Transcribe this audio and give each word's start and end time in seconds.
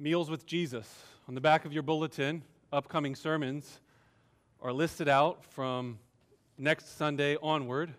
Meals 0.00 0.30
with 0.30 0.46
Jesus. 0.46 0.88
On 1.26 1.34
the 1.34 1.40
back 1.40 1.64
of 1.64 1.72
your 1.72 1.82
bulletin, 1.82 2.44
upcoming 2.72 3.16
sermons 3.16 3.80
are 4.62 4.72
listed 4.72 5.08
out 5.08 5.44
from 5.44 5.98
next 6.56 6.96
Sunday 6.96 7.36
onward. 7.42 7.92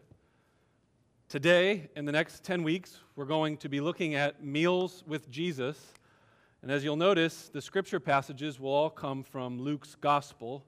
Today, 1.28 1.90
in 1.98 2.06
the 2.06 2.14
next 2.14 2.46
10 2.46 2.64
weeks, 2.64 3.00
we're 3.18 3.26
going 3.26 3.58
to 3.58 3.68
be 3.68 3.82
looking 3.82 4.16
at 4.16 4.42
meals 4.42 5.04
with 5.08 5.30
Jesus. 5.30 5.78
And 6.62 6.72
as 6.72 6.86
you'll 6.86 6.96
notice, 6.96 7.50
the 7.50 7.62
scripture 7.62 8.00
passages 8.00 8.62
will 8.62 8.72
all 8.72 8.90
come 8.90 9.22
from 9.22 9.60
Luke's 9.60 9.96
gospel, 9.96 10.64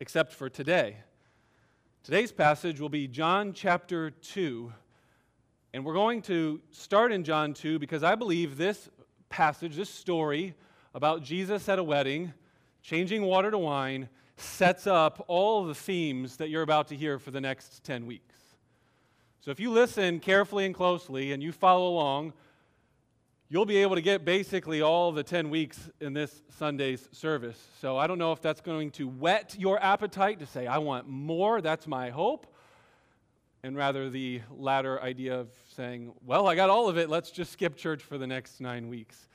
except 0.00 0.34
for 0.34 0.50
today. 0.50 0.98
Today's 2.02 2.30
passage 2.30 2.78
will 2.78 2.90
be 2.90 3.08
John 3.08 3.54
chapter 3.54 4.10
2. 4.10 4.70
And 5.72 5.82
we're 5.82 5.94
going 5.94 6.20
to 6.22 6.60
start 6.72 7.10
in 7.10 7.24
John 7.24 7.54
2 7.54 7.78
because 7.78 8.02
I 8.02 8.16
believe 8.16 8.58
this 8.58 8.90
passage, 9.30 9.76
this 9.76 9.88
story, 9.88 10.54
about 10.94 11.22
Jesus 11.22 11.68
at 11.68 11.78
a 11.78 11.84
wedding, 11.84 12.32
changing 12.82 13.22
water 13.22 13.50
to 13.50 13.58
wine, 13.58 14.08
sets 14.36 14.86
up 14.86 15.24
all 15.26 15.64
the 15.64 15.74
themes 15.74 16.36
that 16.36 16.50
you're 16.50 16.62
about 16.62 16.88
to 16.88 16.96
hear 16.96 17.18
for 17.18 17.30
the 17.30 17.40
next 17.40 17.82
10 17.84 18.06
weeks. 18.06 18.36
So 19.40 19.50
if 19.50 19.60
you 19.60 19.70
listen 19.70 20.20
carefully 20.20 20.64
and 20.64 20.74
closely 20.74 21.32
and 21.32 21.42
you 21.42 21.52
follow 21.52 21.88
along, 21.88 22.32
you'll 23.48 23.66
be 23.66 23.78
able 23.78 23.96
to 23.96 24.02
get 24.02 24.24
basically 24.24 24.80
all 24.80 25.12
the 25.12 25.22
10 25.22 25.50
weeks 25.50 25.90
in 26.00 26.14
this 26.14 26.42
Sunday's 26.58 27.08
service. 27.12 27.60
So 27.80 27.98
I 27.98 28.06
don't 28.06 28.18
know 28.18 28.32
if 28.32 28.40
that's 28.40 28.60
going 28.60 28.90
to 28.92 29.08
whet 29.08 29.56
your 29.58 29.82
appetite 29.82 30.38
to 30.38 30.46
say, 30.46 30.66
I 30.66 30.78
want 30.78 31.08
more, 31.08 31.60
that's 31.60 31.86
my 31.86 32.10
hope. 32.10 32.46
And 33.62 33.76
rather 33.76 34.10
the 34.10 34.42
latter 34.50 35.00
idea 35.02 35.38
of 35.38 35.48
saying, 35.74 36.12
well, 36.24 36.46
I 36.46 36.54
got 36.54 36.70
all 36.70 36.88
of 36.88 36.98
it, 36.98 37.08
let's 37.08 37.30
just 37.30 37.52
skip 37.52 37.76
church 37.76 38.02
for 38.02 38.18
the 38.18 38.26
next 38.26 38.60
nine 38.60 38.88
weeks 38.88 39.28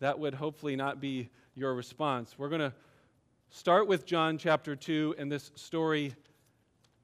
that 0.00 0.18
would 0.18 0.34
hopefully 0.34 0.76
not 0.76 1.00
be 1.00 1.30
your 1.54 1.74
response. 1.74 2.34
We're 2.38 2.48
going 2.48 2.60
to 2.60 2.72
start 3.50 3.86
with 3.86 4.06
John 4.06 4.38
chapter 4.38 4.74
2 4.74 5.14
and 5.18 5.30
this 5.30 5.50
story 5.54 6.14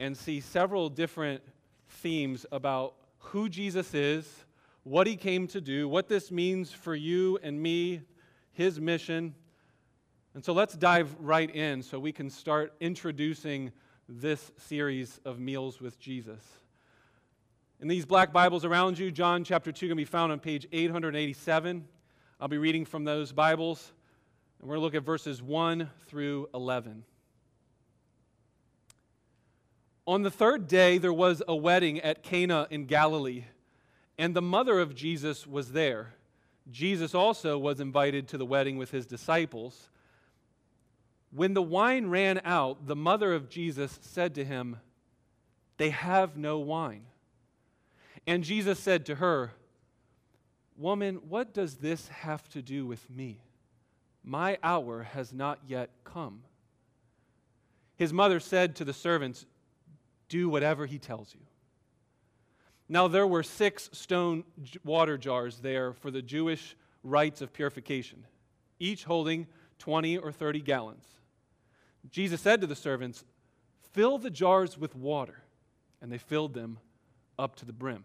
and 0.00 0.16
see 0.16 0.40
several 0.40 0.88
different 0.88 1.42
themes 1.88 2.46
about 2.50 2.94
who 3.18 3.48
Jesus 3.48 3.94
is, 3.94 4.44
what 4.82 5.06
he 5.06 5.16
came 5.16 5.46
to 5.48 5.60
do, 5.60 5.88
what 5.88 6.08
this 6.08 6.30
means 6.30 6.72
for 6.72 6.94
you 6.94 7.38
and 7.42 7.60
me, 7.60 8.02
his 8.52 8.80
mission. 8.80 9.34
And 10.34 10.44
so 10.44 10.52
let's 10.52 10.74
dive 10.74 11.14
right 11.20 11.54
in 11.54 11.82
so 11.82 11.98
we 11.98 12.12
can 12.12 12.30
start 12.30 12.72
introducing 12.80 13.72
this 14.08 14.50
series 14.56 15.20
of 15.24 15.38
meals 15.38 15.80
with 15.80 16.00
Jesus. 16.00 16.40
In 17.80 17.88
these 17.88 18.04
black 18.04 18.32
Bibles 18.32 18.64
around 18.64 18.98
you, 18.98 19.10
John 19.10 19.44
chapter 19.44 19.72
2 19.72 19.88
can 19.88 19.96
be 19.96 20.04
found 20.04 20.32
on 20.32 20.40
page 20.40 20.66
887. 20.72 21.84
I'll 22.42 22.48
be 22.48 22.56
reading 22.56 22.86
from 22.86 23.04
those 23.04 23.32
Bibles, 23.32 23.92
and 24.58 24.66
we're 24.66 24.76
going 24.76 24.80
to 24.80 24.84
look 24.86 24.94
at 24.94 25.04
verses 25.04 25.42
1 25.42 25.90
through 26.06 26.48
11. 26.54 27.04
On 30.06 30.22
the 30.22 30.30
third 30.30 30.66
day, 30.66 30.96
there 30.96 31.12
was 31.12 31.42
a 31.46 31.54
wedding 31.54 32.00
at 32.00 32.22
Cana 32.22 32.66
in 32.70 32.86
Galilee, 32.86 33.44
and 34.16 34.34
the 34.34 34.40
mother 34.40 34.80
of 34.80 34.94
Jesus 34.94 35.46
was 35.46 35.72
there. 35.72 36.14
Jesus 36.70 37.14
also 37.14 37.58
was 37.58 37.78
invited 37.78 38.26
to 38.28 38.38
the 38.38 38.46
wedding 38.46 38.78
with 38.78 38.90
his 38.90 39.04
disciples. 39.04 39.90
When 41.32 41.52
the 41.52 41.60
wine 41.60 42.06
ran 42.06 42.40
out, 42.42 42.86
the 42.86 42.96
mother 42.96 43.34
of 43.34 43.50
Jesus 43.50 43.98
said 44.00 44.34
to 44.36 44.46
him, 44.46 44.78
They 45.76 45.90
have 45.90 46.38
no 46.38 46.58
wine. 46.58 47.02
And 48.26 48.42
Jesus 48.42 48.78
said 48.78 49.04
to 49.06 49.16
her, 49.16 49.52
Woman, 50.80 51.16
what 51.28 51.52
does 51.52 51.76
this 51.76 52.08
have 52.08 52.48
to 52.50 52.62
do 52.62 52.86
with 52.86 53.10
me? 53.10 53.42
My 54.24 54.56
hour 54.62 55.02
has 55.02 55.30
not 55.30 55.58
yet 55.66 55.90
come. 56.04 56.40
His 57.96 58.14
mother 58.14 58.40
said 58.40 58.76
to 58.76 58.86
the 58.86 58.94
servants, 58.94 59.44
Do 60.30 60.48
whatever 60.48 60.86
he 60.86 60.98
tells 60.98 61.34
you. 61.34 61.42
Now 62.88 63.08
there 63.08 63.26
were 63.26 63.42
six 63.42 63.90
stone 63.92 64.42
water 64.82 65.18
jars 65.18 65.58
there 65.58 65.92
for 65.92 66.10
the 66.10 66.22
Jewish 66.22 66.74
rites 67.04 67.42
of 67.42 67.52
purification, 67.52 68.24
each 68.78 69.04
holding 69.04 69.48
20 69.80 70.16
or 70.16 70.32
30 70.32 70.62
gallons. 70.62 71.04
Jesus 72.10 72.40
said 72.40 72.62
to 72.62 72.66
the 72.66 72.74
servants, 72.74 73.26
Fill 73.92 74.16
the 74.16 74.30
jars 74.30 74.78
with 74.78 74.96
water. 74.96 75.42
And 76.00 76.10
they 76.10 76.16
filled 76.16 76.54
them 76.54 76.78
up 77.38 77.56
to 77.56 77.66
the 77.66 77.74
brim. 77.74 78.04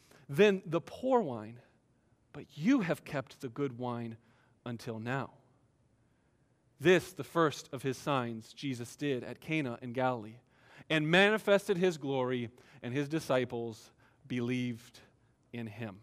than 0.31 0.61
the 0.65 0.79
poor 0.79 1.19
wine, 1.19 1.59
but 2.31 2.45
you 2.55 2.79
have 2.79 3.03
kept 3.03 3.41
the 3.41 3.49
good 3.49 3.77
wine 3.77 4.15
until 4.65 4.97
now. 4.97 5.31
This, 6.79 7.11
the 7.11 7.23
first 7.23 7.69
of 7.73 7.83
his 7.83 7.97
signs, 7.97 8.53
Jesus 8.53 8.95
did 8.95 9.25
at 9.25 9.41
Cana 9.41 9.77
in 9.81 9.91
Galilee, 9.91 10.37
and 10.89 11.11
manifested 11.11 11.77
his 11.77 11.97
glory, 11.97 12.49
and 12.81 12.93
his 12.93 13.09
disciples 13.09 13.91
believed 14.27 14.99
in 15.51 15.67
him. 15.67 15.97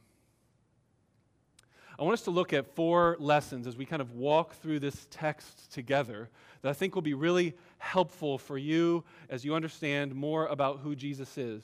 I 1.99 2.03
want 2.05 2.13
us 2.13 2.23
to 2.23 2.31
look 2.31 2.53
at 2.53 2.77
four 2.77 3.17
lessons 3.19 3.67
as 3.67 3.77
we 3.77 3.87
kind 3.87 4.03
of 4.03 4.13
walk 4.13 4.55
through 4.57 4.81
this 4.81 5.09
text 5.11 5.73
together 5.73 6.29
that 6.61 6.69
I 6.69 6.75
think 6.75 6.95
will 6.95 7.03
be 7.03 7.15
really 7.15 7.55
helpful 7.79 8.37
for 8.37 8.59
you 8.59 9.05
as 9.31 9.43
you 9.45 9.55
understand 9.55 10.15
more 10.15 10.47
about 10.47 10.81
who 10.81 10.95
Jesus 10.95 11.37
is. 11.39 11.63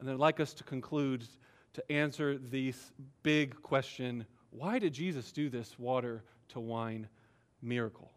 And 0.00 0.10
I'd 0.10 0.16
like 0.16 0.40
us 0.40 0.52
to 0.54 0.64
conclude 0.64 1.24
to 1.74 1.92
answer 1.92 2.38
this 2.38 2.92
big 3.22 3.60
question 3.62 4.26
why 4.50 4.78
did 4.78 4.92
Jesus 4.92 5.32
do 5.32 5.50
this 5.50 5.76
water 5.80 6.22
to 6.50 6.60
wine 6.60 7.08
miracle? 7.60 8.12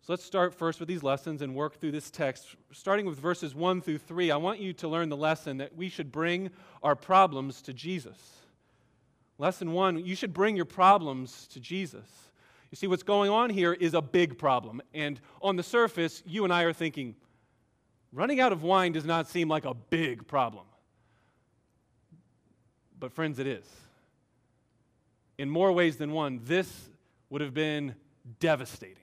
So 0.00 0.14
let's 0.14 0.24
start 0.24 0.54
first 0.54 0.80
with 0.80 0.88
these 0.88 1.02
lessons 1.02 1.42
and 1.42 1.54
work 1.54 1.78
through 1.78 1.90
this 1.90 2.10
text. 2.10 2.56
Starting 2.72 3.04
with 3.04 3.18
verses 3.18 3.54
1 3.54 3.82
through 3.82 3.98
3, 3.98 4.30
I 4.30 4.38
want 4.38 4.58
you 4.58 4.72
to 4.72 4.88
learn 4.88 5.10
the 5.10 5.18
lesson 5.18 5.58
that 5.58 5.76
we 5.76 5.90
should 5.90 6.10
bring 6.10 6.48
our 6.82 6.96
problems 6.96 7.60
to 7.62 7.74
Jesus. 7.74 8.16
Lesson 9.36 9.72
1, 9.72 10.02
you 10.06 10.14
should 10.14 10.32
bring 10.32 10.56
your 10.56 10.64
problems 10.64 11.46
to 11.48 11.60
Jesus. 11.60 12.06
You 12.70 12.76
see, 12.76 12.86
what's 12.86 13.02
going 13.02 13.30
on 13.30 13.50
here 13.50 13.74
is 13.74 13.92
a 13.92 14.00
big 14.00 14.38
problem. 14.38 14.80
And 14.94 15.20
on 15.42 15.56
the 15.56 15.62
surface, 15.62 16.22
you 16.24 16.44
and 16.44 16.52
I 16.54 16.62
are 16.62 16.72
thinking, 16.72 17.14
running 18.14 18.40
out 18.40 18.52
of 18.52 18.62
wine 18.62 18.92
does 18.92 19.04
not 19.04 19.28
seem 19.28 19.48
like 19.48 19.66
a 19.66 19.74
big 19.74 20.26
problem. 20.26 20.64
But, 23.00 23.12
friends, 23.12 23.38
it 23.38 23.46
is. 23.46 23.64
In 25.38 25.48
more 25.48 25.72
ways 25.72 25.96
than 25.96 26.12
one, 26.12 26.40
this 26.44 26.90
would 27.30 27.40
have 27.40 27.54
been 27.54 27.94
devastating. 28.40 28.96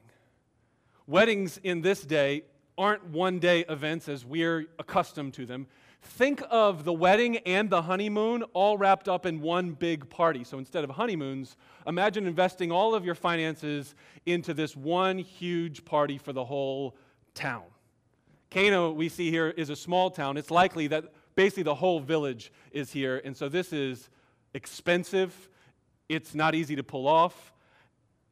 Weddings 1.08 1.60
in 1.64 1.82
this 1.82 2.02
day 2.02 2.44
aren't 2.78 3.06
one 3.06 3.40
day 3.40 3.62
events 3.70 4.10
as 4.10 4.26
we're 4.26 4.66
accustomed 4.80 5.34
to 5.36 5.46
them. 5.46 5.68
Think 6.02 6.44
of 6.50 6.84
the 6.84 6.94
wedding 6.94 7.38
and 7.38 7.70
the 7.70 7.84
honeymoon 7.84 8.44
all 8.54 8.78
wrapped 8.78 9.08
up 9.08 9.26
in 9.26 9.42
one 9.42 9.72
big 9.72 10.10
party. 10.10 10.44
So 10.44 10.60
instead 10.60 10.84
of 10.84 10.90
honeymoons, 10.92 11.56
imagine 11.88 12.28
investing 12.28 12.72
all 12.72 12.94
of 12.94 13.06
your 13.06 13.16
finances 13.16 13.96
into 14.26 14.54
this 14.54 14.76
one 14.76 15.18
huge 15.18 15.86
party 15.86 16.18
for 16.18 16.34
the 16.34 16.46
whole 16.46 16.96
town. 17.34 17.64
Cana, 18.50 18.92
we 18.92 19.10
see 19.10 19.32
here, 19.32 19.50
is 19.50 19.70
a 19.70 19.76
small 19.76 20.10
town. 20.10 20.38
It's 20.38 20.52
likely 20.52 20.88
that 20.88 21.06
basically 21.36 21.64
the 21.64 21.76
whole 21.76 22.00
village 22.00 22.52
is 22.72 22.92
here. 22.92 23.22
And 23.24 23.36
so 23.36 23.50
this 23.50 23.74
is 23.74 24.10
expensive, 24.54 25.50
it's 26.10 26.34
not 26.34 26.56
easy 26.56 26.76
to 26.76 26.84
pull 26.84 27.08
off. 27.08 27.54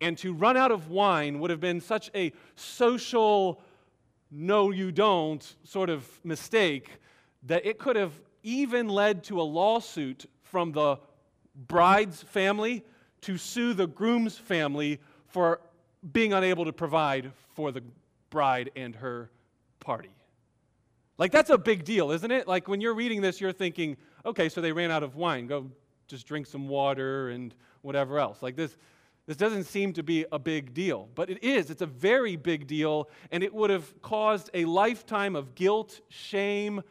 And 0.02 0.18
to 0.20 0.34
run 0.34 0.58
out 0.58 0.72
of 0.72 0.90
wine 0.90 1.40
would 1.40 1.50
have 1.50 1.60
been 1.60 1.80
such 1.80 2.10
a 2.14 2.34
social, 2.56 3.62
no, 4.32 4.72
you 4.72 4.92
don't 4.92 5.56
sort 5.64 5.90
of 5.90 6.08
mistake 6.24 6.90
that 7.44 7.66
it 7.66 7.78
could 7.78 7.96
have 7.96 8.12
even 8.44 8.90
led 8.90 9.24
to 9.26 9.40
a 9.40 9.44
lawsuit 9.44 10.30
from 10.42 10.72
the 10.72 10.98
bride's 11.56 12.22
family 12.24 12.84
to 13.22 13.38
sue 13.38 13.74
the 13.74 13.88
groom's 13.88 14.38
family 14.38 15.00
for 15.28 15.62
being 16.12 16.34
unable 16.34 16.66
to 16.66 16.74
provide 16.74 17.32
for 17.56 17.72
the 17.72 17.82
bride 18.30 18.70
and 18.76 18.96
her 18.96 19.30
party. 19.80 20.10
Like, 21.18 21.32
that's 21.32 21.50
a 21.50 21.58
big 21.58 21.84
deal, 21.84 22.12
isn't 22.12 22.32
it? 22.32 22.48
Like, 22.48 22.68
when 22.68 22.82
you're 22.82 22.96
reading 22.96 23.22
this, 23.22 23.40
you're 23.40 23.54
thinking, 23.54 23.98
okay, 24.26 24.50
so 24.50 24.62
they 24.62 24.72
ran 24.72 24.92
out 24.92 25.04
of 25.04 25.16
wine. 25.16 25.48
Go 25.48 25.70
just 26.08 26.28
drink 26.28 26.48
some 26.48 26.68
water 26.68 27.30
and 27.30 27.54
whatever 27.82 28.20
else. 28.20 28.42
Like, 28.42 28.56
this, 28.56 28.76
This 29.26 29.38
doesn't 29.38 29.64
seem 29.66 29.94
to 29.94 30.04
be 30.04 30.26
a 30.32 30.40
big 30.40 30.74
deal, 30.74 31.08
but 31.16 31.30
it 31.30 31.42
is. 31.44 31.70
It's 31.70 31.82
a 31.82 31.86
very 31.88 32.36
big 32.36 32.68
deal, 32.68 33.10
and 33.32 33.42
it 33.42 33.54
would 33.54 33.70
have 33.70 34.02
caused 34.02 34.50
a 34.54 34.66
lifetime 34.66 35.38
of 35.38 35.56
guilt, 35.56 36.02
shame, 36.10 36.82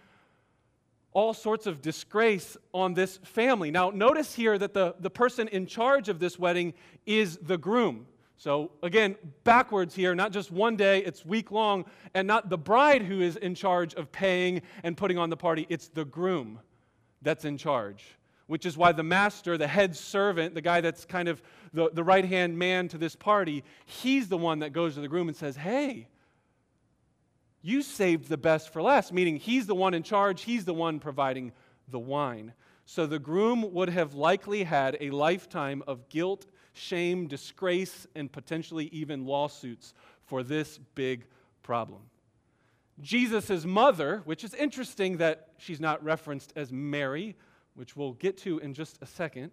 all 1.13 1.35
sorts 1.35 1.67
of 1.67 1.83
disgrace 1.83 2.57
on 2.73 2.95
this 2.95 3.19
family. 3.23 3.71
Now, 3.71 3.91
notice 3.91 4.35
here 4.35 4.57
that 4.57 4.73
the, 4.73 4.95
the 4.99 5.11
person 5.11 5.47
in 5.49 5.67
charge 5.67 6.09
of 6.09 6.21
this 6.21 6.39
wedding 6.39 6.73
is 7.05 7.37
the 7.37 7.59
groom. 7.59 8.07
So, 8.43 8.73
again, 8.83 9.15
backwards 9.45 9.95
here, 9.95 10.17
not 10.17 10.33
just 10.33 10.51
one 10.51 10.75
day, 10.75 10.99
it's 11.05 11.25
week 11.25 11.53
long, 11.53 11.85
and 12.13 12.27
not 12.27 12.51
the 12.51 12.59
bride 12.59 13.03
who 13.03 13.21
is 13.21 13.37
in 13.37 13.55
charge 13.55 13.95
of 13.95 14.11
paying 14.11 14.63
and 14.83 14.97
putting 14.97 15.17
on 15.17 15.31
the 15.31 15.37
party, 15.37 15.65
it's 15.69 15.87
the 15.87 16.05
groom 16.05 16.59
that's 17.23 17.45
in 17.45 17.57
charge 17.57 18.05
which 18.49 18.67
is 18.67 18.77
why 18.77 18.93
the 18.93 19.03
master, 19.05 19.57
the 19.57 19.69
head 19.69 19.97
servant, 19.97 20.55
the 20.55 20.61
guy 20.61 20.83
that's 20.83 21.07
kind 21.07 21.27
of 21.27 21.41
the, 21.73 21.89
the 21.91 22.05
right 22.05 22.25
hand 22.25 22.59
man 22.59 22.87
to 22.87 22.99
this 22.99 23.17
party, 23.17 23.65
he's 23.87 24.29
the 24.29 24.37
one 24.37 24.59
that 24.59 24.75
goes 24.75 24.95
to 24.95 25.01
the 25.01 25.09
groom 25.09 25.29
and 25.29 25.37
says, 25.37 25.57
Hey, 25.57 26.09
you 27.63 27.81
saved 27.81 28.29
the 28.29 28.37
best 28.37 28.71
for 28.71 28.83
last, 28.83 29.11
meaning 29.11 29.37
he's 29.37 29.67
the 29.67 29.75
one 29.75 29.95
in 29.95 30.03
charge, 30.03 30.43
he's 30.43 30.67
the 30.67 30.75
one 30.75 30.99
providing 30.99 31.53
the 31.89 31.99
wine. 31.99 32.53
So 32.85 33.07
the 33.07 33.21
groom 33.21 33.73
would 33.73 33.89
have 33.89 34.13
likely 34.13 34.65
had 34.65 34.99
a 35.01 35.09
lifetime 35.11 35.83
of 35.87 36.11
guilt, 36.11 36.47
shame, 36.73 37.27
disgrace, 37.27 38.07
and 38.15 38.31
potentially 38.31 38.87
even 38.93 39.27
lawsuits 39.27 39.95
for 40.25 40.43
this 40.43 40.79
big 40.95 41.27
problem. 41.63 42.01
Jesus' 43.01 43.65
mother, 43.65 44.23
which 44.25 44.45
is 44.45 44.55
interesting 44.55 45.17
that 45.19 45.49
she's 45.59 45.81
not 45.81 46.03
referenced 46.05 46.53
as 46.57 46.73
Mary, 46.73 47.37
which 47.75 47.97
we'll 47.97 48.13
get 48.13 48.37
to 48.39 48.59
in 48.59 48.75
just 48.75 48.99
a 49.03 49.07
second. 49.07 49.51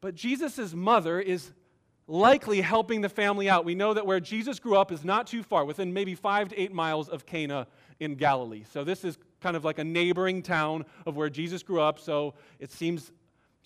But 0.00 0.14
Jesus' 0.14 0.74
mother 0.74 1.20
is 1.20 1.52
likely 2.08 2.60
helping 2.60 3.00
the 3.00 3.08
family 3.08 3.48
out. 3.48 3.64
We 3.64 3.74
know 3.74 3.94
that 3.94 4.06
where 4.06 4.20
Jesus 4.20 4.58
grew 4.58 4.76
up 4.76 4.92
is 4.92 5.04
not 5.04 5.26
too 5.26 5.42
far, 5.42 5.64
within 5.64 5.92
maybe 5.92 6.14
five 6.14 6.48
to 6.50 6.60
eight 6.60 6.72
miles 6.72 7.08
of 7.08 7.26
Cana 7.26 7.66
in 7.98 8.14
Galilee. 8.14 8.64
So 8.70 8.84
this 8.84 9.04
is 9.04 9.18
kind 9.40 9.56
of 9.56 9.64
like 9.64 9.78
a 9.78 9.84
neighboring 9.84 10.42
town 10.42 10.84
of 11.06 11.16
where 11.16 11.30
Jesus 11.30 11.62
grew 11.62 11.80
up. 11.80 11.98
So 11.98 12.34
it 12.58 12.70
seems 12.70 13.10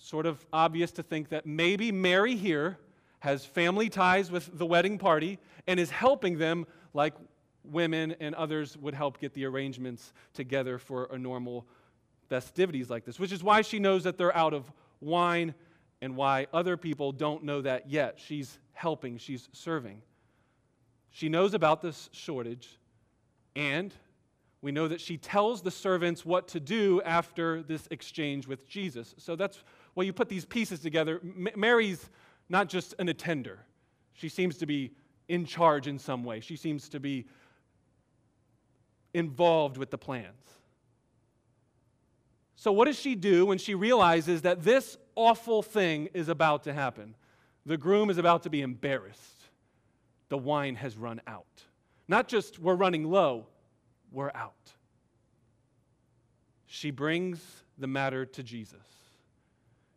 sort 0.01 0.25
of 0.25 0.43
obvious 0.51 0.91
to 0.93 1.03
think 1.03 1.29
that 1.29 1.45
maybe 1.45 1.91
Mary 1.91 2.35
here 2.35 2.77
has 3.19 3.45
family 3.45 3.87
ties 3.87 4.31
with 4.31 4.57
the 4.57 4.65
wedding 4.65 4.97
party 4.97 5.37
and 5.67 5.79
is 5.79 5.91
helping 5.91 6.39
them 6.39 6.65
like 6.93 7.13
women 7.63 8.15
and 8.19 8.33
others 8.33 8.75
would 8.77 8.95
help 8.95 9.19
get 9.19 9.33
the 9.33 9.45
arrangements 9.45 10.11
together 10.33 10.79
for 10.79 11.05
a 11.11 11.17
normal 11.17 11.67
festivities 12.29 12.89
like 12.89 13.05
this, 13.05 13.19
which 13.19 13.31
is 13.31 13.43
why 13.43 13.61
she 13.61 13.77
knows 13.77 14.03
that 14.03 14.17
they're 14.17 14.35
out 14.35 14.53
of 14.53 14.71
wine 15.01 15.53
and 16.01 16.15
why 16.15 16.47
other 16.51 16.77
people 16.77 17.11
don't 17.11 17.43
know 17.43 17.61
that 17.61 17.87
yet. 17.89 18.17
She's 18.17 18.57
helping, 18.73 19.19
she's 19.19 19.49
serving. 19.51 20.01
She 21.11 21.29
knows 21.29 21.53
about 21.53 21.81
this 21.81 22.09
shortage, 22.11 22.79
and 23.55 23.93
we 24.61 24.71
know 24.71 24.87
that 24.87 25.01
she 25.01 25.17
tells 25.17 25.61
the 25.61 25.71
servants 25.71 26.25
what 26.25 26.47
to 26.49 26.59
do 26.59 27.01
after 27.03 27.61
this 27.61 27.87
exchange 27.91 28.47
with 28.47 28.67
Jesus. 28.67 29.13
So 29.17 29.35
that's 29.35 29.63
why 29.93 30.03
you 30.03 30.13
put 30.13 30.29
these 30.29 30.45
pieces 30.45 30.79
together. 30.79 31.19
M- 31.23 31.49
Mary's 31.55 32.09
not 32.49 32.69
just 32.69 32.95
an 32.99 33.09
attender, 33.09 33.59
she 34.13 34.29
seems 34.29 34.57
to 34.57 34.65
be 34.65 34.91
in 35.27 35.45
charge 35.45 35.87
in 35.87 35.97
some 35.97 36.23
way, 36.23 36.39
she 36.39 36.55
seems 36.55 36.89
to 36.89 36.99
be 36.99 37.25
involved 39.13 39.77
with 39.77 39.89
the 39.89 39.97
plans. 39.97 40.35
So, 42.55 42.71
what 42.71 42.85
does 42.85 42.99
she 42.99 43.15
do 43.15 43.47
when 43.47 43.57
she 43.57 43.73
realizes 43.73 44.43
that 44.43 44.63
this 44.63 44.97
awful 45.15 45.63
thing 45.63 46.09
is 46.13 46.29
about 46.29 46.63
to 46.65 46.73
happen? 46.73 47.15
The 47.65 47.77
groom 47.77 48.09
is 48.09 48.17
about 48.17 48.43
to 48.43 48.49
be 48.49 48.61
embarrassed. 48.61 49.45
The 50.29 50.37
wine 50.37 50.75
has 50.75 50.97
run 50.97 51.21
out. 51.25 51.63
Not 52.07 52.27
just 52.27 52.59
we're 52.59 52.75
running 52.75 53.09
low, 53.09 53.47
we're 54.11 54.31
out. 54.35 54.73
She 56.65 56.91
brings 56.91 57.41
the 57.77 57.87
matter 57.87 58.25
to 58.25 58.43
Jesus. 58.43 58.79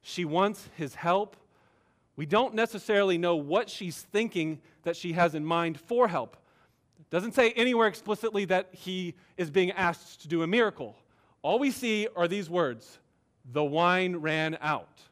She 0.04 0.24
wants 0.24 0.68
his 0.76 0.94
help. 0.94 1.36
We 2.14 2.26
don't 2.26 2.54
necessarily 2.54 3.18
know 3.18 3.34
what 3.34 3.68
she's 3.68 4.00
thinking 4.00 4.60
that 4.84 4.94
she 4.94 5.14
has 5.14 5.34
in 5.34 5.44
mind 5.44 5.80
for 5.80 6.06
help. 6.06 6.36
It 7.00 7.10
doesn't 7.10 7.34
say 7.34 7.50
anywhere 7.52 7.88
explicitly 7.88 8.44
that 8.44 8.68
he 8.70 9.14
is 9.36 9.50
being 9.50 9.72
asked 9.72 10.22
to 10.22 10.28
do 10.28 10.42
a 10.42 10.46
miracle 10.46 10.96
all 11.44 11.58
we 11.58 11.70
see 11.70 12.08
are 12.16 12.26
these 12.26 12.48
words 12.48 12.98
the 13.52 13.62
wine 13.62 14.16
ran 14.16 14.56
out. 14.62 15.02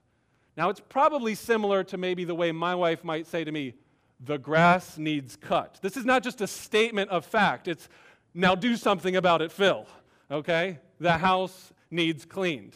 Now, 0.56 0.70
it's 0.70 0.80
probably 0.80 1.34
similar 1.34 1.84
to 1.84 1.98
maybe 1.98 2.24
the 2.24 2.34
way 2.34 2.50
my 2.50 2.74
wife 2.74 3.04
might 3.04 3.26
say 3.26 3.44
to 3.44 3.52
me, 3.52 3.74
the 4.18 4.38
grass 4.38 4.96
needs 4.96 5.36
cut. 5.36 5.78
This 5.82 5.98
is 5.98 6.06
not 6.06 6.22
just 6.22 6.40
a 6.40 6.46
statement 6.46 7.10
of 7.10 7.26
fact, 7.26 7.68
it's 7.68 7.88
now 8.32 8.54
do 8.54 8.76
something 8.76 9.16
about 9.16 9.42
it, 9.42 9.52
Phil. 9.52 9.86
Okay? 10.30 10.78
The 10.98 11.18
house 11.18 11.74
needs 11.90 12.24
cleaned. 12.24 12.72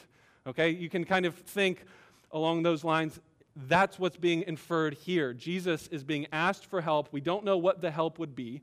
Okay? 0.47 0.69
You 0.69 0.91
can 0.91 1.05
kind 1.05 1.25
of 1.25 1.35
think 1.35 1.85
along 2.33 2.63
those 2.63 2.85
lines. 2.85 3.21
That's 3.55 3.99
what's 3.99 4.17
being 4.17 4.43
inferred 4.43 4.95
here. 4.95 5.33
Jesus 5.33 5.89
is 5.89 6.05
being 6.05 6.27
asked 6.33 6.67
for 6.67 6.81
help. 6.81 7.09
We 7.13 7.21
don't 7.21 7.45
know 7.45 7.57
what 7.57 7.81
the 7.81 7.91
help 7.91 8.19
would 8.19 8.35
be. 8.35 8.63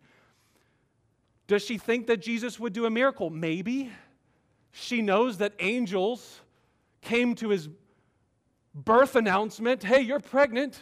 Does 1.48 1.64
she 1.64 1.78
think 1.78 2.08
that 2.08 2.18
Jesus 2.18 2.60
would 2.60 2.74
do 2.74 2.86
a 2.86 2.90
miracle? 2.90 3.30
Maybe. 3.30 3.92
She 4.72 5.02
knows 5.02 5.38
that 5.38 5.54
angels 5.60 6.42
came 7.02 7.36
to 7.36 7.50
his 7.50 7.70
birth 8.74 9.16
announcement 9.16 9.84
hey, 9.84 10.02
you're 10.02 10.20
pregnant. 10.20 10.82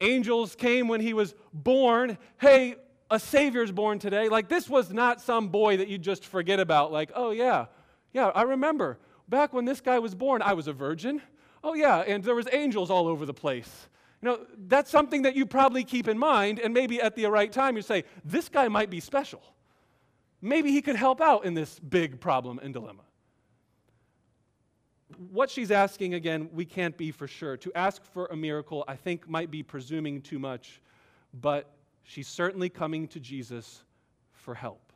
Angels 0.00 0.54
came 0.54 0.88
when 0.88 1.00
he 1.00 1.14
was 1.14 1.34
born. 1.52 2.18
Hey, 2.38 2.76
a 3.10 3.18
Savior's 3.18 3.72
born 3.72 3.98
today. 3.98 4.28
Like, 4.28 4.48
this 4.48 4.68
was 4.68 4.92
not 4.92 5.20
some 5.20 5.48
boy 5.48 5.78
that 5.78 5.88
you 5.88 5.96
just 5.96 6.24
forget 6.24 6.60
about. 6.60 6.92
Like, 6.92 7.12
oh, 7.14 7.30
yeah, 7.30 7.66
yeah, 8.12 8.26
I 8.34 8.42
remember. 8.42 8.98
Back 9.28 9.52
when 9.52 9.64
this 9.64 9.80
guy 9.80 9.98
was 9.98 10.14
born, 10.14 10.42
I 10.42 10.52
was 10.52 10.68
a 10.68 10.72
virgin. 10.72 11.22
Oh, 11.68 11.74
yeah, 11.74 12.04
and 12.06 12.22
there 12.22 12.36
was 12.36 12.46
angels 12.52 12.92
all 12.92 13.08
over 13.08 13.26
the 13.26 13.34
place. 13.34 13.88
You 14.22 14.28
know, 14.28 14.46
that's 14.68 14.88
something 14.88 15.22
that 15.22 15.34
you 15.34 15.44
probably 15.44 15.82
keep 15.82 16.06
in 16.06 16.16
mind, 16.16 16.60
and 16.60 16.72
maybe 16.72 17.02
at 17.02 17.16
the 17.16 17.26
right 17.26 17.50
time 17.50 17.74
you 17.74 17.82
say, 17.82 18.04
this 18.24 18.48
guy 18.48 18.68
might 18.68 18.88
be 18.88 19.00
special. 19.00 19.42
Maybe 20.40 20.70
he 20.70 20.80
could 20.80 20.94
help 20.94 21.20
out 21.20 21.44
in 21.44 21.54
this 21.54 21.80
big 21.80 22.20
problem 22.20 22.60
and 22.62 22.72
dilemma. 22.72 23.02
What 25.32 25.50
she's 25.50 25.72
asking, 25.72 26.14
again, 26.14 26.48
we 26.52 26.64
can't 26.64 26.96
be 26.96 27.10
for 27.10 27.26
sure. 27.26 27.56
To 27.56 27.72
ask 27.74 28.00
for 28.12 28.26
a 28.26 28.36
miracle, 28.36 28.84
I 28.86 28.94
think, 28.94 29.28
might 29.28 29.50
be 29.50 29.64
presuming 29.64 30.22
too 30.22 30.38
much, 30.38 30.80
but 31.34 31.72
she's 32.04 32.28
certainly 32.28 32.68
coming 32.68 33.08
to 33.08 33.18
Jesus 33.18 33.82
for 34.30 34.54
help. 34.54 34.92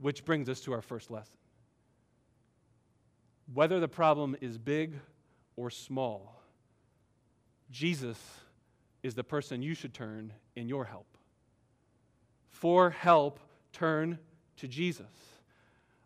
Which 0.00 0.24
brings 0.24 0.48
us 0.48 0.60
to 0.60 0.72
our 0.72 0.80
first 0.80 1.10
lesson. 1.10 1.36
Whether 3.52 3.80
the 3.80 3.88
problem 3.88 4.34
is 4.40 4.56
big 4.56 4.94
or 5.56 5.70
small, 5.70 6.40
Jesus 7.70 8.18
is 9.02 9.14
the 9.14 9.24
person 9.24 9.62
you 9.62 9.74
should 9.74 9.94
turn 9.94 10.32
in 10.56 10.68
your 10.68 10.84
help. 10.84 11.06
For 12.50 12.90
help 12.90 13.40
turn 13.72 14.18
to 14.56 14.68
Jesus. 14.68 15.06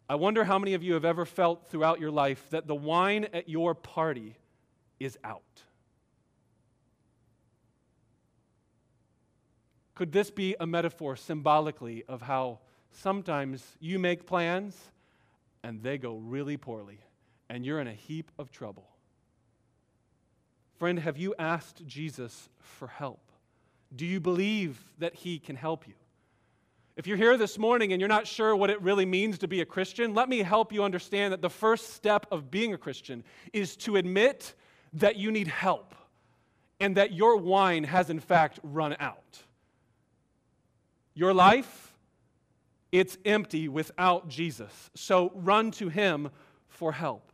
I 0.09 0.17
wonder 0.17 0.45
how 0.45 0.59
many 0.59 0.75
of 0.75 0.83
you 0.83 0.95
have 0.95 1.05
ever 1.05 1.25
felt 1.25 1.67
throughout 1.69 1.99
your 1.99 2.11
life 2.11 2.49
that 2.51 2.67
the 2.67 2.75
wine 2.75 3.27
at 3.33 3.49
your 3.49 3.75
party 3.75 4.37
is 5.01 5.19
out. 5.25 5.43
Could 9.95 10.13
this 10.13 10.31
be 10.31 10.57
a 10.59 10.67
metaphor 10.67 11.17
symbolically 11.17 12.05
of 12.09 12.23
how 12.23 12.59
sometimes 12.91 13.65
you 13.81 13.99
make 13.99 14.27
plans 14.27 14.77
and 15.63 15.83
they 15.83 15.99
go 15.99 16.17
really 16.17 16.57
poorly 16.57 16.99
and 17.49 17.65
you're 17.65 17.81
in 17.81 17.87
a 17.87 17.95
heap 17.95 18.31
of 18.39 18.51
trouble? 18.51 18.94
Friend, 20.79 20.99
have 20.99 21.17
you 21.17 21.35
asked 21.39 21.87
Jesus 21.87 22.49
for 22.59 22.89
help? 22.89 23.21
Do 23.95 24.05
you 24.05 24.21
believe 24.21 24.79
that 24.99 25.15
he 25.15 25.39
can 25.39 25.57
help 25.57 25.87
you? 25.87 25.95
If 26.97 27.07
you're 27.07 27.17
here 27.17 27.37
this 27.37 27.59
morning 27.59 27.93
and 27.93 28.01
you're 28.01 28.09
not 28.09 28.27
sure 28.27 28.55
what 28.55 28.71
it 28.71 28.81
really 28.81 29.07
means 29.07 29.39
to 29.39 29.49
be 29.49 29.61
a 29.61 29.65
Christian, 29.65 30.15
let 30.15 30.29
me 30.29 30.39
help 30.39 30.73
you 30.73 30.85
understand 30.85 31.33
that 31.33 31.43
the 31.43 31.51
first 31.51 31.95
step 31.95 32.27
of 32.31 32.51
being 32.51 32.73
a 32.73 32.79
Christian 32.79 33.25
is 33.53 33.77
to 33.79 33.97
admit 33.97 34.55
that 34.95 35.17
you 35.17 35.33
need 35.33 35.49
help 35.49 35.95
and 36.81 36.97
that 36.97 37.13
your 37.13 37.37
wine 37.37 37.85
has, 37.85 38.11
in 38.11 38.21
fact, 38.21 38.61
run 38.63 38.97
out. 39.01 39.43
Your 41.15 41.35
life, 41.35 41.95
it's 42.93 43.17
empty 43.25 43.69
without 43.69 44.29
Jesus. 44.29 44.91
So 44.95 45.33
run 45.35 45.71
to 45.73 45.89
Him 45.89 46.31
for 46.69 46.93
help. 46.93 47.33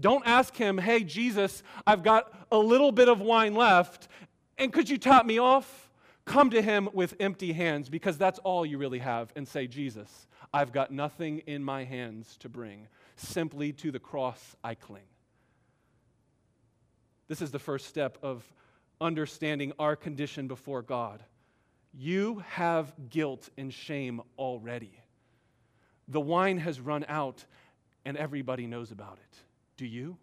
Don't 0.00 0.26
ask 0.26 0.54
Him, 0.56 0.78
hey, 0.78 1.02
Jesus, 1.04 1.62
I've 1.86 2.02
got 2.02 2.32
a 2.50 2.58
little 2.58 2.92
bit 2.92 3.08
of 3.08 3.20
wine 3.20 3.54
left, 3.54 4.08
and 4.56 4.72
could 4.72 4.88
you 4.88 4.98
top 4.98 5.26
me 5.26 5.38
off? 5.38 5.88
Come 6.28 6.50
to 6.50 6.60
him 6.60 6.90
with 6.92 7.14
empty 7.20 7.54
hands 7.54 7.88
because 7.88 8.18
that's 8.18 8.38
all 8.40 8.66
you 8.66 8.76
really 8.76 8.98
have 8.98 9.32
and 9.34 9.48
say, 9.48 9.66
Jesus, 9.66 10.26
I've 10.52 10.72
got 10.72 10.90
nothing 10.90 11.38
in 11.46 11.64
my 11.64 11.84
hands 11.84 12.36
to 12.40 12.50
bring. 12.50 12.86
Simply 13.16 13.72
to 13.72 13.90
the 13.90 13.98
cross 13.98 14.54
I 14.62 14.74
cling. 14.74 15.08
This 17.28 17.40
is 17.40 17.50
the 17.50 17.58
first 17.58 17.86
step 17.86 18.18
of 18.22 18.44
understanding 19.00 19.72
our 19.78 19.96
condition 19.96 20.48
before 20.48 20.82
God. 20.82 21.22
You 21.94 22.42
have 22.50 22.92
guilt 23.08 23.48
and 23.56 23.72
shame 23.72 24.20
already. 24.38 25.00
The 26.08 26.20
wine 26.20 26.58
has 26.58 26.78
run 26.78 27.06
out, 27.08 27.44
and 28.04 28.18
everybody 28.18 28.66
knows 28.66 28.90
about 28.90 29.18
it. 29.18 29.38
Do 29.78 29.86
you? 29.86 30.18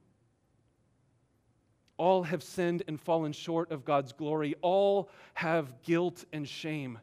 All 1.97 2.23
have 2.23 2.43
sinned 2.43 2.83
and 2.87 2.99
fallen 2.99 3.31
short 3.31 3.71
of 3.71 3.85
God's 3.85 4.11
glory. 4.11 4.53
All 4.61 5.09
have 5.33 5.81
guilt 5.81 6.25
and 6.33 6.47
shame. 6.47 6.99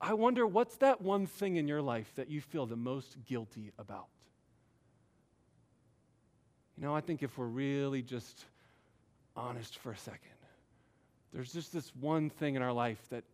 I 0.00 0.12
wonder 0.12 0.46
what's 0.46 0.76
that 0.76 1.00
one 1.00 1.26
thing 1.26 1.56
in 1.56 1.66
your 1.66 1.80
life 1.80 2.12
that 2.16 2.30
you 2.30 2.42
feel 2.42 2.66
the 2.66 2.76
most 2.76 3.16
guilty 3.24 3.72
about? 3.78 4.06
You 6.76 6.82
know, 6.84 6.94
I 6.94 7.00
think 7.00 7.22
if 7.22 7.38
we're 7.38 7.46
really 7.46 8.02
just 8.02 8.44
honest 9.34 9.78
for 9.78 9.92
a 9.92 9.96
second, 9.96 10.20
there's 11.32 11.52
just 11.52 11.72
this 11.72 11.90
one 11.96 12.28
thing 12.28 12.54
in 12.54 12.62
our 12.62 12.72
life 12.72 13.02
that 13.08 13.24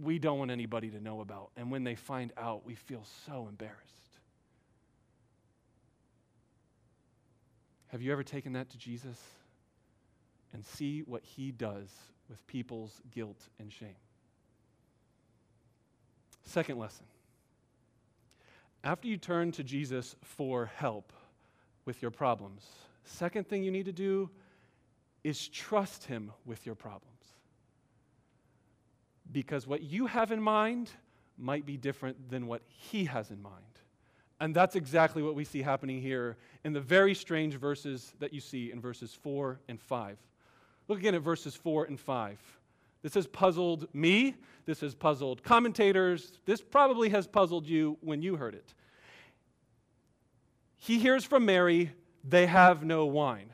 we 0.00 0.18
don't 0.18 0.38
want 0.38 0.50
anybody 0.50 0.90
to 0.90 1.00
know 1.00 1.22
about. 1.22 1.50
And 1.56 1.70
when 1.70 1.84
they 1.84 1.94
find 1.94 2.32
out, 2.36 2.66
we 2.66 2.74
feel 2.74 3.04
so 3.26 3.46
embarrassed. 3.48 4.09
Have 7.90 8.02
you 8.02 8.12
ever 8.12 8.22
taken 8.22 8.52
that 8.52 8.70
to 8.70 8.78
Jesus 8.78 9.18
and 10.52 10.64
see 10.64 11.00
what 11.00 11.24
he 11.24 11.50
does 11.50 11.88
with 12.28 12.46
people's 12.46 13.00
guilt 13.10 13.48
and 13.58 13.72
shame? 13.72 13.96
Second 16.44 16.78
lesson. 16.78 17.04
After 18.82 19.08
you 19.08 19.16
turn 19.16 19.52
to 19.52 19.64
Jesus 19.64 20.16
for 20.22 20.66
help 20.66 21.12
with 21.84 22.00
your 22.00 22.10
problems, 22.10 22.64
second 23.04 23.48
thing 23.48 23.62
you 23.62 23.70
need 23.70 23.86
to 23.86 23.92
do 23.92 24.30
is 25.24 25.48
trust 25.48 26.04
him 26.04 26.32
with 26.46 26.64
your 26.64 26.74
problems. 26.74 27.06
Because 29.32 29.66
what 29.66 29.82
you 29.82 30.06
have 30.06 30.32
in 30.32 30.40
mind 30.40 30.90
might 31.36 31.66
be 31.66 31.76
different 31.76 32.30
than 32.30 32.46
what 32.46 32.62
he 32.66 33.04
has 33.04 33.30
in 33.30 33.42
mind. 33.42 33.69
And 34.40 34.54
that's 34.54 34.74
exactly 34.74 35.22
what 35.22 35.34
we 35.34 35.44
see 35.44 35.60
happening 35.60 36.00
here 36.00 36.38
in 36.64 36.72
the 36.72 36.80
very 36.80 37.14
strange 37.14 37.56
verses 37.56 38.14
that 38.20 38.32
you 38.32 38.40
see 38.40 38.72
in 38.72 38.80
verses 38.80 39.14
4 39.22 39.60
and 39.68 39.78
5. 39.78 40.16
Look 40.88 40.98
again 40.98 41.14
at 41.14 41.20
verses 41.20 41.54
4 41.54 41.84
and 41.84 42.00
5. 42.00 42.38
This 43.02 43.14
has 43.14 43.26
puzzled 43.26 43.86
me. 43.94 44.34
This 44.64 44.80
has 44.80 44.94
puzzled 44.94 45.42
commentators. 45.42 46.38
This 46.46 46.60
probably 46.62 47.10
has 47.10 47.26
puzzled 47.26 47.66
you 47.66 47.98
when 48.00 48.22
you 48.22 48.36
heard 48.36 48.54
it. 48.54 48.74
He 50.78 50.98
hears 50.98 51.24
from 51.24 51.44
Mary, 51.44 51.92
they 52.24 52.46
have 52.46 52.82
no 52.82 53.04
wine. 53.04 53.52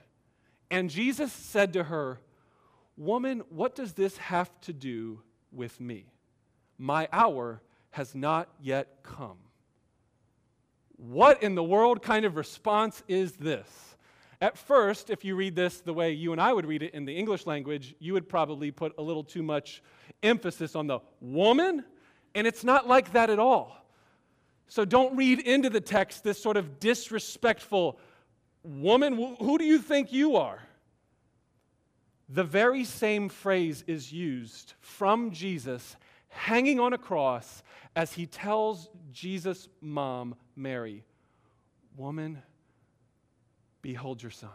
And 0.70 0.88
Jesus 0.88 1.32
said 1.32 1.72
to 1.72 1.84
her, 1.84 2.20
Woman, 2.96 3.42
what 3.50 3.74
does 3.74 3.92
this 3.92 4.16
have 4.16 4.50
to 4.62 4.72
do 4.72 5.20
with 5.52 5.80
me? 5.80 6.06
My 6.78 7.08
hour 7.12 7.60
has 7.90 8.14
not 8.14 8.48
yet 8.60 9.00
come. 9.02 9.38
What 10.96 11.42
in 11.42 11.54
the 11.54 11.64
world 11.64 12.02
kind 12.02 12.24
of 12.24 12.36
response 12.36 13.02
is 13.06 13.32
this? 13.32 13.68
At 14.40 14.58
first, 14.58 15.10
if 15.10 15.24
you 15.24 15.34
read 15.34 15.56
this 15.56 15.80
the 15.80 15.94
way 15.94 16.12
you 16.12 16.32
and 16.32 16.40
I 16.40 16.52
would 16.52 16.66
read 16.66 16.82
it 16.82 16.94
in 16.94 17.04
the 17.04 17.16
English 17.16 17.46
language, 17.46 17.94
you 17.98 18.12
would 18.12 18.28
probably 18.28 18.70
put 18.70 18.92
a 18.98 19.02
little 19.02 19.24
too 19.24 19.42
much 19.42 19.82
emphasis 20.22 20.74
on 20.74 20.86
the 20.86 21.00
woman, 21.20 21.84
and 22.34 22.46
it's 22.46 22.64
not 22.64 22.86
like 22.86 23.12
that 23.12 23.30
at 23.30 23.38
all. 23.38 23.76
So 24.68 24.84
don't 24.84 25.16
read 25.16 25.40
into 25.40 25.70
the 25.70 25.80
text 25.80 26.24
this 26.24 26.42
sort 26.42 26.56
of 26.56 26.80
disrespectful 26.80 27.98
woman. 28.62 29.36
Who 29.40 29.58
do 29.58 29.64
you 29.64 29.78
think 29.78 30.12
you 30.12 30.36
are? 30.36 30.60
The 32.28 32.44
very 32.44 32.84
same 32.84 33.28
phrase 33.28 33.84
is 33.86 34.12
used 34.12 34.74
from 34.80 35.30
Jesus 35.30 35.96
hanging 36.28 36.80
on 36.80 36.92
a 36.92 36.98
cross 36.98 37.62
as 37.94 38.12
he 38.12 38.26
tells 38.26 38.88
Jesus' 39.16 39.66
mom, 39.80 40.34
Mary, 40.54 41.02
Woman, 41.96 42.42
behold 43.80 44.22
your 44.22 44.30
son. 44.30 44.50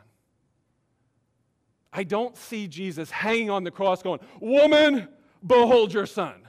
I 1.91 2.03
don't 2.03 2.37
see 2.37 2.67
Jesus 2.67 3.09
hanging 3.09 3.49
on 3.49 3.63
the 3.63 3.71
cross 3.71 4.03
going, 4.03 4.19
Woman, 4.39 5.07
behold 5.45 5.91
your 5.91 6.05
son. 6.05 6.47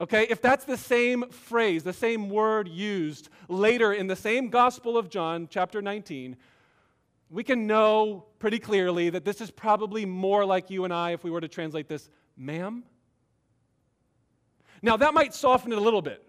Okay, 0.00 0.26
if 0.28 0.42
that's 0.42 0.64
the 0.64 0.76
same 0.76 1.28
phrase, 1.30 1.84
the 1.84 1.92
same 1.92 2.28
word 2.28 2.66
used 2.66 3.28
later 3.48 3.92
in 3.92 4.08
the 4.08 4.16
same 4.16 4.50
Gospel 4.50 4.98
of 4.98 5.08
John, 5.08 5.46
chapter 5.48 5.80
19, 5.80 6.36
we 7.30 7.44
can 7.44 7.68
know 7.68 8.24
pretty 8.40 8.58
clearly 8.58 9.08
that 9.10 9.24
this 9.24 9.40
is 9.40 9.52
probably 9.52 10.04
more 10.04 10.44
like 10.44 10.68
you 10.68 10.82
and 10.82 10.92
I 10.92 11.12
if 11.12 11.22
we 11.22 11.30
were 11.30 11.40
to 11.40 11.46
translate 11.46 11.86
this, 11.86 12.10
ma'am. 12.36 12.82
Now, 14.82 14.96
that 14.96 15.14
might 15.14 15.32
soften 15.32 15.70
it 15.70 15.78
a 15.78 15.80
little 15.80 16.02
bit, 16.02 16.28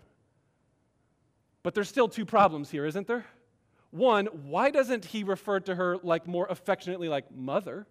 but 1.63 1.73
there's 1.73 1.89
still 1.89 2.07
two 2.07 2.25
problems 2.25 2.69
here, 2.69 2.85
isn't 2.85 3.07
there? 3.07 3.25
One, 3.91 4.25
why 4.25 4.69
doesn't 4.69 5.05
he 5.05 5.23
refer 5.23 5.59
to 5.61 5.75
her 5.75 5.97
like 6.03 6.27
more 6.27 6.47
affectionately 6.49 7.07
like 7.07 7.33
mother? 7.33 7.87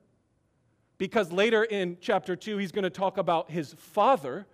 Because 0.99 1.33
later 1.33 1.65
in 1.65 1.97
chapter 2.01 2.37
2, 2.37 2.59
he's 2.59 2.71
going 2.71 2.85
to 2.85 2.91
talk 2.91 3.19
about 3.19 3.51
his 3.51 3.73
father, 3.75 4.47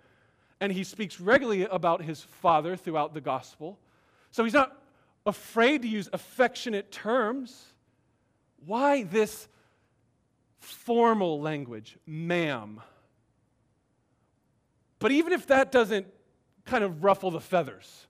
and 0.59 0.71
he 0.71 0.83
speaks 0.83 1.19
regularly 1.19 1.63
about 1.63 2.01
his 2.01 2.21
father 2.21 2.75
throughout 2.75 3.13
the 3.13 3.21
gospel. 3.21 3.77
So 4.31 4.43
he's 4.43 4.53
not 4.53 4.75
afraid 5.25 5.81
to 5.81 5.87
use 5.87 6.09
affectionate 6.13 6.91
terms. 6.91 7.73
Why 8.65 9.03
this 9.03 9.47
formal 10.59 11.41
language, 11.41 11.97
ma'am? 12.05 12.81
But 14.99 15.11
even 15.11 15.33
if 15.33 15.47
that 15.47 15.71
doesn't 15.71 16.07
kind 16.65 16.83
of 16.83 17.03
ruffle 17.03 17.31
the 17.31 17.39
feathers, 17.39 18.07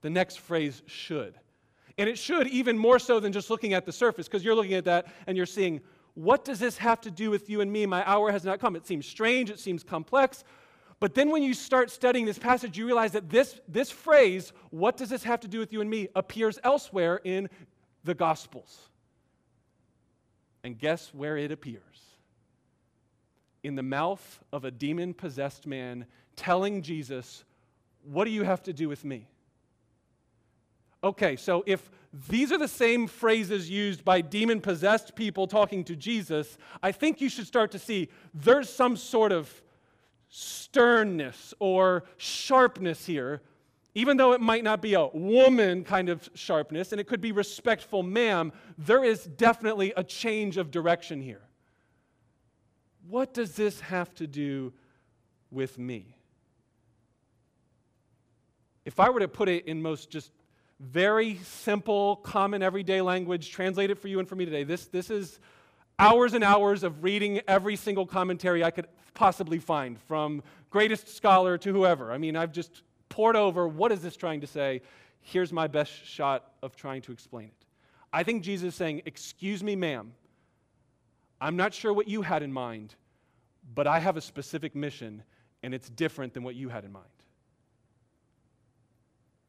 the 0.00 0.10
next 0.10 0.38
phrase 0.40 0.82
should. 0.86 1.34
And 1.96 2.08
it 2.08 2.18
should 2.18 2.46
even 2.46 2.78
more 2.78 2.98
so 2.98 3.18
than 3.18 3.32
just 3.32 3.50
looking 3.50 3.74
at 3.74 3.84
the 3.84 3.92
surface, 3.92 4.28
because 4.28 4.44
you're 4.44 4.54
looking 4.54 4.74
at 4.74 4.84
that 4.84 5.06
and 5.26 5.36
you're 5.36 5.46
seeing, 5.46 5.80
what 6.14 6.44
does 6.44 6.58
this 6.58 6.78
have 6.78 7.00
to 7.02 7.10
do 7.10 7.30
with 7.30 7.50
you 7.50 7.60
and 7.60 7.72
me? 7.72 7.86
My 7.86 8.08
hour 8.08 8.30
has 8.30 8.44
not 8.44 8.60
come. 8.60 8.76
It 8.76 8.86
seems 8.86 9.06
strange, 9.06 9.50
it 9.50 9.58
seems 9.58 9.82
complex. 9.82 10.44
But 11.00 11.14
then 11.14 11.30
when 11.30 11.42
you 11.42 11.54
start 11.54 11.90
studying 11.90 12.24
this 12.24 12.38
passage, 12.38 12.76
you 12.76 12.86
realize 12.86 13.12
that 13.12 13.30
this, 13.30 13.60
this 13.68 13.90
phrase, 13.90 14.52
what 14.70 14.96
does 14.96 15.10
this 15.10 15.22
have 15.24 15.40
to 15.40 15.48
do 15.48 15.60
with 15.60 15.72
you 15.72 15.80
and 15.80 15.88
me, 15.88 16.08
appears 16.16 16.58
elsewhere 16.64 17.20
in 17.22 17.48
the 18.04 18.14
Gospels. 18.14 18.88
And 20.64 20.78
guess 20.78 21.12
where 21.14 21.36
it 21.36 21.52
appears? 21.52 21.82
In 23.62 23.74
the 23.76 23.82
mouth 23.82 24.40
of 24.52 24.64
a 24.64 24.70
demon 24.70 25.14
possessed 25.14 25.66
man 25.66 26.06
telling 26.36 26.82
Jesus, 26.82 27.44
What 28.02 28.24
do 28.24 28.30
you 28.30 28.42
have 28.42 28.62
to 28.64 28.72
do 28.72 28.88
with 28.88 29.04
me? 29.04 29.28
Okay, 31.02 31.36
so 31.36 31.62
if 31.66 31.90
these 32.28 32.50
are 32.50 32.58
the 32.58 32.68
same 32.68 33.06
phrases 33.06 33.70
used 33.70 34.04
by 34.04 34.20
demon 34.20 34.60
possessed 34.60 35.14
people 35.14 35.46
talking 35.46 35.84
to 35.84 35.94
Jesus, 35.94 36.58
I 36.82 36.92
think 36.92 37.20
you 37.20 37.28
should 37.28 37.46
start 37.46 37.70
to 37.72 37.78
see 37.78 38.08
there's 38.34 38.68
some 38.68 38.96
sort 38.96 39.32
of 39.32 39.62
sternness 40.28 41.54
or 41.58 42.04
sharpness 42.16 43.06
here 43.06 43.42
even 43.98 44.16
though 44.16 44.32
it 44.32 44.40
might 44.40 44.62
not 44.62 44.80
be 44.80 44.94
a 44.94 45.06
woman 45.06 45.82
kind 45.82 46.08
of 46.08 46.30
sharpness 46.34 46.92
and 46.92 47.00
it 47.00 47.08
could 47.08 47.20
be 47.20 47.32
respectful, 47.32 48.04
ma'am, 48.04 48.52
there 48.78 49.02
is 49.02 49.24
definitely 49.24 49.92
a 49.96 50.04
change 50.04 50.56
of 50.56 50.70
direction 50.70 51.20
here. 51.20 51.42
What 53.08 53.34
does 53.34 53.56
this 53.56 53.80
have 53.80 54.14
to 54.14 54.28
do 54.28 54.72
with 55.50 55.80
me? 55.80 56.14
If 58.84 59.00
I 59.00 59.10
were 59.10 59.18
to 59.18 59.26
put 59.26 59.48
it 59.48 59.66
in 59.66 59.82
most 59.82 60.10
just 60.10 60.30
very 60.80 61.40
simple, 61.44 62.16
common, 62.16 62.62
everyday 62.62 63.00
language, 63.00 63.50
translate 63.50 63.90
it 63.90 63.98
for 63.98 64.08
you 64.08 64.18
and 64.18 64.28
for 64.28 64.36
me 64.36 64.44
today, 64.44 64.64
this, 64.64 64.86
this 64.86 65.10
is 65.10 65.40
hours 65.98 66.34
and 66.34 66.44
hours 66.44 66.84
of 66.84 67.02
reading 67.02 67.40
every 67.48 67.76
single 67.76 68.06
commentary 68.06 68.62
I 68.62 68.70
could 68.70 68.86
possibly 69.14 69.58
find, 69.58 70.00
from 70.02 70.42
greatest 70.70 71.16
scholar 71.16 71.58
to 71.58 71.72
whoever. 71.72 72.12
I 72.12 72.18
mean, 72.18 72.36
I've 72.36 72.52
just 72.52 72.82
pored 73.08 73.34
over 73.34 73.66
what 73.66 73.90
is 73.90 74.00
this 74.00 74.16
trying 74.16 74.40
to 74.42 74.46
say? 74.46 74.82
Here's 75.20 75.52
my 75.52 75.66
best 75.66 75.92
shot 76.06 76.52
of 76.62 76.76
trying 76.76 77.02
to 77.02 77.12
explain 77.12 77.46
it. 77.46 77.66
I 78.12 78.22
think 78.22 78.42
Jesus 78.42 78.68
is 78.68 78.74
saying, 78.74 79.02
Excuse 79.04 79.62
me, 79.62 79.76
ma'am. 79.76 80.12
I'm 81.40 81.56
not 81.56 81.74
sure 81.74 81.92
what 81.92 82.08
you 82.08 82.22
had 82.22 82.42
in 82.42 82.52
mind, 82.52 82.94
but 83.74 83.86
I 83.86 83.98
have 83.98 84.16
a 84.16 84.20
specific 84.20 84.74
mission, 84.74 85.22
and 85.62 85.74
it's 85.74 85.88
different 85.88 86.34
than 86.34 86.42
what 86.42 86.54
you 86.54 86.68
had 86.68 86.84
in 86.84 86.92
mind. 86.92 87.06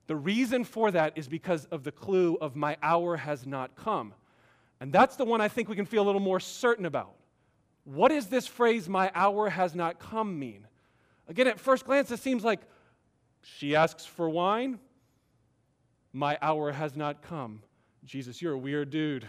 The 0.09 0.15
reason 0.15 0.63
for 0.63 0.89
that 0.89 1.13
is 1.19 1.27
because 1.27 1.65
of 1.65 1.83
the 1.83 1.91
clue 1.91 2.35
of 2.41 2.55
my 2.55 2.77
hour 2.81 3.15
has 3.15 3.45
not 3.45 3.75
come. 3.75 4.15
And 4.79 4.91
that's 4.91 5.15
the 5.15 5.23
one 5.23 5.39
I 5.39 5.49
think 5.49 5.69
we 5.69 5.75
can 5.75 5.85
feel 5.85 6.01
a 6.01 6.07
little 6.07 6.19
more 6.19 6.39
certain 6.39 6.87
about. 6.87 7.13
What 7.83 8.09
does 8.09 8.25
this 8.25 8.47
phrase, 8.47 8.89
my 8.89 9.11
hour 9.13 9.49
has 9.49 9.75
not 9.75 9.99
come, 9.99 10.39
mean? 10.39 10.65
Again, 11.27 11.45
at 11.45 11.59
first 11.59 11.85
glance, 11.85 12.09
it 12.09 12.19
seems 12.19 12.43
like 12.43 12.61
she 13.43 13.75
asks 13.75 14.03
for 14.03 14.27
wine. 14.27 14.79
My 16.11 16.39
hour 16.41 16.71
has 16.71 16.95
not 16.95 17.21
come. 17.21 17.61
Jesus, 18.03 18.41
you're 18.41 18.53
a 18.53 18.57
weird 18.57 18.89
dude. 18.89 19.27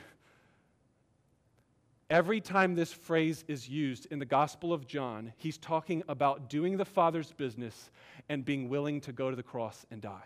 Every 2.08 2.40
time 2.40 2.74
this 2.74 2.90
phrase 2.90 3.44
is 3.48 3.68
used 3.68 4.06
in 4.06 4.18
the 4.18 4.24
Gospel 4.24 4.72
of 4.72 4.86
John, 4.86 5.34
he's 5.36 5.58
talking 5.58 6.02
about 6.08 6.48
doing 6.48 6.78
the 6.78 6.86
Father's 6.86 7.32
business 7.32 7.90
and 8.30 8.46
being 8.46 8.70
willing 8.70 9.02
to 9.02 9.12
go 9.12 9.28
to 9.28 9.36
the 9.36 9.42
cross 9.42 9.84
and 9.90 10.00
die. 10.00 10.24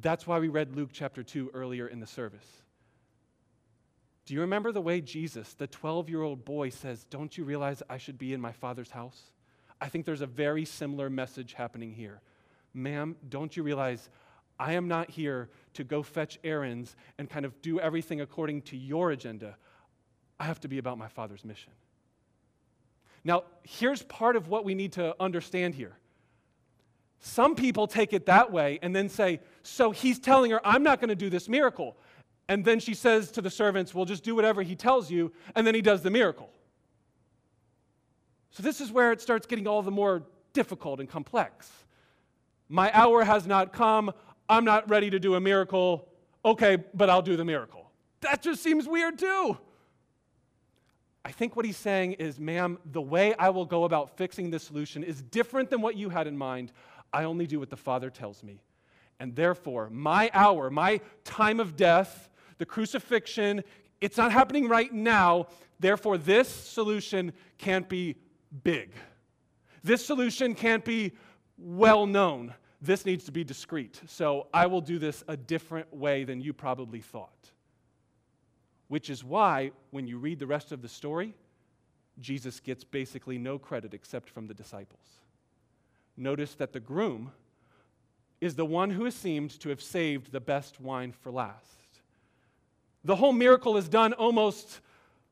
That's 0.00 0.26
why 0.26 0.38
we 0.38 0.48
read 0.48 0.74
Luke 0.74 0.90
chapter 0.92 1.22
2 1.22 1.50
earlier 1.52 1.86
in 1.86 2.00
the 2.00 2.06
service. 2.06 2.46
Do 4.24 4.34
you 4.34 4.40
remember 4.40 4.72
the 4.72 4.80
way 4.80 5.00
Jesus, 5.00 5.52
the 5.54 5.66
12 5.66 6.08
year 6.08 6.22
old 6.22 6.44
boy, 6.44 6.70
says, 6.70 7.04
Don't 7.10 7.36
you 7.36 7.44
realize 7.44 7.82
I 7.90 7.98
should 7.98 8.18
be 8.18 8.32
in 8.32 8.40
my 8.40 8.52
Father's 8.52 8.90
house? 8.90 9.20
I 9.80 9.88
think 9.88 10.06
there's 10.06 10.20
a 10.20 10.26
very 10.26 10.64
similar 10.64 11.10
message 11.10 11.54
happening 11.54 11.92
here. 11.92 12.20
Ma'am, 12.72 13.16
don't 13.28 13.54
you 13.56 13.62
realize 13.62 14.08
I 14.58 14.74
am 14.74 14.86
not 14.86 15.10
here 15.10 15.50
to 15.74 15.84
go 15.84 16.02
fetch 16.02 16.38
errands 16.44 16.94
and 17.18 17.28
kind 17.28 17.44
of 17.44 17.60
do 17.60 17.80
everything 17.80 18.20
according 18.20 18.62
to 18.62 18.76
your 18.76 19.10
agenda? 19.10 19.56
I 20.38 20.44
have 20.44 20.60
to 20.60 20.68
be 20.68 20.78
about 20.78 20.98
my 20.98 21.08
Father's 21.08 21.44
mission. 21.44 21.72
Now, 23.24 23.44
here's 23.64 24.02
part 24.02 24.36
of 24.36 24.48
what 24.48 24.64
we 24.64 24.74
need 24.74 24.92
to 24.92 25.14
understand 25.20 25.74
here. 25.74 25.96
Some 27.24 27.54
people 27.54 27.86
take 27.86 28.12
it 28.12 28.26
that 28.26 28.50
way 28.50 28.80
and 28.82 28.94
then 28.94 29.08
say, 29.08 29.40
So 29.62 29.92
he's 29.92 30.18
telling 30.18 30.50
her, 30.50 30.60
I'm 30.66 30.82
not 30.82 31.00
going 31.00 31.08
to 31.08 31.14
do 31.14 31.30
this 31.30 31.48
miracle. 31.48 31.96
And 32.48 32.64
then 32.64 32.80
she 32.80 32.94
says 32.94 33.30
to 33.30 33.40
the 33.40 33.48
servants, 33.48 33.94
Well, 33.94 34.04
just 34.04 34.24
do 34.24 34.34
whatever 34.34 34.60
he 34.60 34.74
tells 34.74 35.08
you. 35.08 35.32
And 35.54 35.64
then 35.64 35.74
he 35.74 35.80
does 35.80 36.02
the 36.02 36.10
miracle. 36.10 36.50
So, 38.50 38.64
this 38.64 38.80
is 38.80 38.90
where 38.90 39.12
it 39.12 39.20
starts 39.20 39.46
getting 39.46 39.68
all 39.68 39.82
the 39.82 39.90
more 39.92 40.24
difficult 40.52 40.98
and 40.98 41.08
complex. 41.08 41.70
My 42.68 42.90
hour 42.92 43.22
has 43.22 43.46
not 43.46 43.72
come. 43.72 44.12
I'm 44.48 44.64
not 44.64 44.90
ready 44.90 45.08
to 45.10 45.20
do 45.20 45.36
a 45.36 45.40
miracle. 45.40 46.08
Okay, 46.44 46.76
but 46.92 47.08
I'll 47.08 47.22
do 47.22 47.36
the 47.36 47.44
miracle. 47.44 47.88
That 48.20 48.42
just 48.42 48.64
seems 48.64 48.88
weird 48.88 49.16
too. 49.16 49.56
I 51.24 51.30
think 51.30 51.54
what 51.54 51.64
he's 51.64 51.76
saying 51.76 52.14
is, 52.14 52.40
ma'am, 52.40 52.78
the 52.84 53.00
way 53.00 53.32
I 53.38 53.50
will 53.50 53.64
go 53.64 53.84
about 53.84 54.16
fixing 54.16 54.50
this 54.50 54.64
solution 54.64 55.04
is 55.04 55.22
different 55.22 55.70
than 55.70 55.80
what 55.80 55.96
you 55.96 56.08
had 56.08 56.26
in 56.26 56.36
mind. 56.36 56.72
I 57.12 57.24
only 57.24 57.46
do 57.46 57.60
what 57.60 57.70
the 57.70 57.76
Father 57.76 58.10
tells 58.10 58.42
me. 58.42 58.62
And 59.20 59.36
therefore, 59.36 59.90
my 59.90 60.30
hour, 60.32 60.70
my 60.70 61.00
time 61.24 61.60
of 61.60 61.76
death, 61.76 62.30
the 62.58 62.66
crucifixion, 62.66 63.62
it's 64.00 64.16
not 64.16 64.32
happening 64.32 64.68
right 64.68 64.92
now. 64.92 65.46
Therefore, 65.78 66.18
this 66.18 66.48
solution 66.48 67.32
can't 67.58 67.88
be 67.88 68.16
big. 68.64 68.94
This 69.84 70.04
solution 70.04 70.54
can't 70.54 70.84
be 70.84 71.12
well 71.56 72.06
known. 72.06 72.54
This 72.80 73.06
needs 73.06 73.24
to 73.24 73.32
be 73.32 73.44
discreet. 73.44 74.00
So 74.06 74.48
I 74.52 74.66
will 74.66 74.80
do 74.80 74.98
this 74.98 75.22
a 75.28 75.36
different 75.36 75.94
way 75.94 76.24
than 76.24 76.40
you 76.40 76.52
probably 76.52 77.00
thought. 77.00 77.50
Which 78.88 79.08
is 79.08 79.22
why, 79.22 79.70
when 79.90 80.06
you 80.06 80.18
read 80.18 80.38
the 80.38 80.46
rest 80.46 80.72
of 80.72 80.82
the 80.82 80.88
story, 80.88 81.34
Jesus 82.18 82.60
gets 82.60 82.84
basically 82.84 83.38
no 83.38 83.58
credit 83.58 83.94
except 83.94 84.28
from 84.28 84.46
the 84.46 84.54
disciples. 84.54 85.21
Notice 86.16 86.54
that 86.54 86.72
the 86.72 86.80
groom 86.80 87.32
is 88.40 88.54
the 88.54 88.66
one 88.66 88.90
who 88.90 89.06
is 89.06 89.14
seemed 89.14 89.58
to 89.60 89.68
have 89.68 89.82
saved 89.82 90.32
the 90.32 90.40
best 90.40 90.80
wine 90.80 91.12
for 91.12 91.30
last. 91.30 91.66
The 93.04 93.16
whole 93.16 93.32
miracle 93.32 93.76
is 93.76 93.88
done 93.88 94.12
almost 94.12 94.80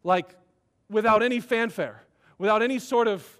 like 0.02 0.34
without 0.88 1.22
any 1.22 1.40
fanfare 1.40 2.02
without 2.40 2.62
any 2.62 2.78
sort 2.78 3.06
of 3.06 3.38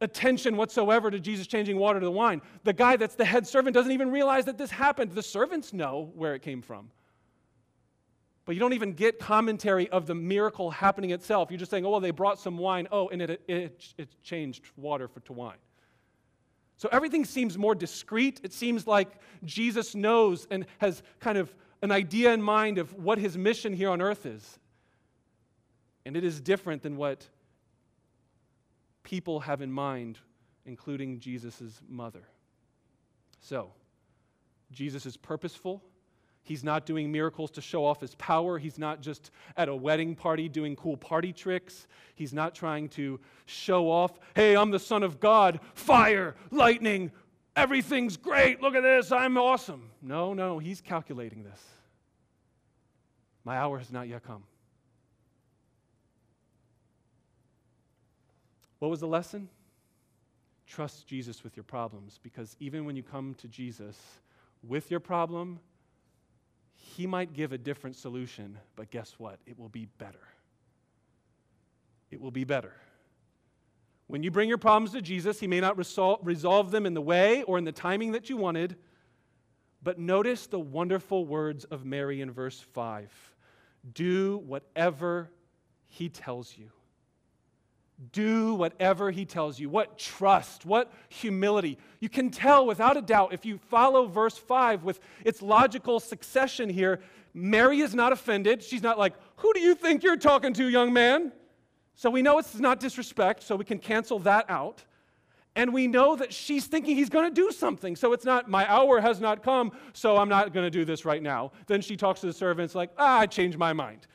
attention 0.00 0.56
whatsoever 0.56 1.10
to 1.10 1.18
Jesus 1.18 1.48
changing 1.48 1.76
water 1.76 1.98
to 1.98 2.10
wine. 2.10 2.40
The 2.62 2.72
guy 2.72 2.96
that's 2.96 3.16
the 3.16 3.24
head 3.24 3.44
servant 3.46 3.74
doesn't 3.74 3.90
even 3.90 4.10
realize 4.10 4.44
that 4.44 4.56
this 4.56 4.70
happened. 4.70 5.10
The 5.10 5.22
servants 5.22 5.72
know 5.72 6.12
where 6.14 6.34
it 6.34 6.40
came 6.40 6.62
from. 6.62 6.90
But 8.46 8.54
you 8.54 8.60
don't 8.60 8.72
even 8.72 8.92
get 8.92 9.18
commentary 9.18 9.90
of 9.90 10.06
the 10.06 10.14
miracle 10.14 10.70
happening 10.70 11.10
itself. 11.10 11.50
You're 11.50 11.58
just 11.58 11.72
saying, 11.72 11.84
oh, 11.84 11.90
well, 11.90 12.00
they 12.00 12.12
brought 12.12 12.38
some 12.38 12.56
wine. 12.56 12.86
Oh, 12.92 13.08
and 13.08 13.20
it, 13.20 13.42
it, 13.48 13.92
it 13.98 14.08
changed 14.22 14.62
water 14.76 15.08
for, 15.08 15.20
to 15.20 15.32
wine. 15.32 15.58
So 16.80 16.88
everything 16.90 17.26
seems 17.26 17.58
more 17.58 17.74
discreet. 17.74 18.40
It 18.42 18.54
seems 18.54 18.86
like 18.86 19.10
Jesus 19.44 19.94
knows 19.94 20.46
and 20.50 20.64
has 20.78 21.02
kind 21.18 21.36
of 21.36 21.54
an 21.82 21.92
idea 21.92 22.32
in 22.32 22.40
mind 22.40 22.78
of 22.78 22.94
what 22.94 23.18
his 23.18 23.36
mission 23.36 23.74
here 23.74 23.90
on 23.90 24.00
earth 24.00 24.24
is. 24.24 24.58
And 26.06 26.16
it 26.16 26.24
is 26.24 26.40
different 26.40 26.82
than 26.82 26.96
what 26.96 27.28
people 29.02 29.40
have 29.40 29.60
in 29.60 29.70
mind, 29.70 30.16
including 30.64 31.20
Jesus' 31.20 31.82
mother. 31.86 32.22
So, 33.40 33.74
Jesus 34.72 35.04
is 35.04 35.18
purposeful. 35.18 35.82
He's 36.50 36.64
not 36.64 36.84
doing 36.84 37.12
miracles 37.12 37.52
to 37.52 37.60
show 37.60 37.84
off 37.86 38.00
his 38.00 38.16
power. 38.16 38.58
He's 38.58 38.76
not 38.76 39.00
just 39.00 39.30
at 39.56 39.68
a 39.68 39.76
wedding 39.76 40.16
party 40.16 40.48
doing 40.48 40.74
cool 40.74 40.96
party 40.96 41.32
tricks. 41.32 41.86
He's 42.16 42.32
not 42.32 42.56
trying 42.56 42.88
to 42.88 43.20
show 43.46 43.88
off, 43.88 44.18
hey, 44.34 44.56
I'm 44.56 44.72
the 44.72 44.80
Son 44.80 45.04
of 45.04 45.20
God, 45.20 45.60
fire, 45.74 46.34
lightning, 46.50 47.12
everything's 47.54 48.16
great. 48.16 48.60
Look 48.60 48.74
at 48.74 48.82
this, 48.82 49.12
I'm 49.12 49.38
awesome. 49.38 49.90
No, 50.02 50.34
no, 50.34 50.58
he's 50.58 50.80
calculating 50.80 51.44
this. 51.44 51.62
My 53.44 53.56
hour 53.56 53.78
has 53.78 53.92
not 53.92 54.08
yet 54.08 54.24
come. 54.24 54.42
What 58.80 58.90
was 58.90 58.98
the 58.98 59.06
lesson? 59.06 59.48
Trust 60.66 61.06
Jesus 61.06 61.44
with 61.44 61.56
your 61.56 61.62
problems 61.62 62.18
because 62.20 62.56
even 62.58 62.84
when 62.84 62.96
you 62.96 63.04
come 63.04 63.34
to 63.34 63.46
Jesus 63.46 63.96
with 64.64 64.90
your 64.90 64.98
problem, 64.98 65.60
he 66.82 67.06
might 67.06 67.34
give 67.34 67.52
a 67.52 67.58
different 67.58 67.94
solution, 67.94 68.58
but 68.74 68.90
guess 68.90 69.14
what? 69.18 69.38
It 69.46 69.58
will 69.58 69.68
be 69.68 69.86
better. 69.98 70.26
It 72.10 72.20
will 72.20 72.30
be 72.30 72.44
better. 72.44 72.72
When 74.06 74.22
you 74.22 74.30
bring 74.30 74.48
your 74.48 74.58
problems 74.58 74.92
to 74.92 75.02
Jesus, 75.02 75.38
He 75.38 75.46
may 75.46 75.60
not 75.60 75.76
resol- 75.76 76.18
resolve 76.22 76.70
them 76.70 76.86
in 76.86 76.94
the 76.94 77.00
way 77.02 77.42
or 77.42 77.58
in 77.58 77.64
the 77.64 77.72
timing 77.72 78.12
that 78.12 78.30
you 78.30 78.36
wanted, 78.36 78.76
but 79.82 79.98
notice 79.98 80.46
the 80.46 80.58
wonderful 80.58 81.26
words 81.26 81.64
of 81.64 81.84
Mary 81.84 82.22
in 82.22 82.30
verse 82.30 82.58
5 82.58 83.12
Do 83.92 84.38
whatever 84.38 85.30
He 85.86 86.08
tells 86.08 86.56
you. 86.56 86.70
Do 88.12 88.54
whatever 88.54 89.10
he 89.10 89.24
tells 89.24 89.58
you. 89.58 89.68
What 89.68 89.98
trust, 89.98 90.64
what 90.64 90.92
humility. 91.08 91.78
You 92.00 92.08
can 92.08 92.30
tell 92.30 92.66
without 92.66 92.96
a 92.96 93.02
doubt 93.02 93.32
if 93.34 93.44
you 93.44 93.58
follow 93.58 94.06
verse 94.06 94.38
5 94.38 94.84
with 94.84 95.00
its 95.24 95.42
logical 95.42 96.00
succession 96.00 96.70
here, 96.70 97.00
Mary 97.34 97.80
is 97.80 97.94
not 97.94 98.12
offended. 98.12 98.62
She's 98.62 98.82
not 98.82 98.98
like, 98.98 99.14
Who 99.36 99.52
do 99.52 99.60
you 99.60 99.74
think 99.74 100.02
you're 100.02 100.16
talking 100.16 100.54
to, 100.54 100.68
young 100.68 100.92
man? 100.92 101.32
So 101.94 102.08
we 102.08 102.22
know 102.22 102.38
it's 102.38 102.58
not 102.58 102.80
disrespect, 102.80 103.42
so 103.42 103.56
we 103.56 103.64
can 103.66 103.78
cancel 103.78 104.18
that 104.20 104.46
out. 104.48 104.82
And 105.56 105.74
we 105.74 105.86
know 105.86 106.16
that 106.16 106.32
she's 106.32 106.66
thinking 106.66 106.96
he's 106.96 107.10
going 107.10 107.28
to 107.28 107.34
do 107.34 107.50
something. 107.50 107.96
So 107.96 108.12
it's 108.12 108.24
not, 108.24 108.48
my 108.48 108.70
hour 108.70 109.00
has 109.00 109.20
not 109.20 109.42
come, 109.42 109.72
so 109.92 110.16
I'm 110.16 110.28
not 110.28 110.54
going 110.54 110.64
to 110.64 110.70
do 110.70 110.84
this 110.84 111.04
right 111.04 111.22
now. 111.22 111.52
Then 111.66 111.82
she 111.82 111.96
talks 111.96 112.20
to 112.20 112.26
the 112.26 112.32
servants, 112.32 112.74
like, 112.74 112.90
ah, 112.96 113.18
I 113.18 113.26
changed 113.26 113.58
my 113.58 113.72
mind. 113.72 114.06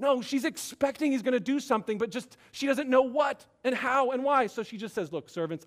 No, 0.00 0.22
she's 0.22 0.46
expecting 0.46 1.12
he's 1.12 1.20
going 1.20 1.34
to 1.34 1.40
do 1.40 1.60
something, 1.60 1.98
but 1.98 2.10
just 2.10 2.38
she 2.52 2.66
doesn't 2.66 2.88
know 2.88 3.02
what 3.02 3.44
and 3.62 3.74
how 3.74 4.12
and 4.12 4.24
why. 4.24 4.46
So 4.46 4.62
she 4.62 4.78
just 4.78 4.94
says, 4.94 5.12
Look, 5.12 5.28
servants, 5.28 5.66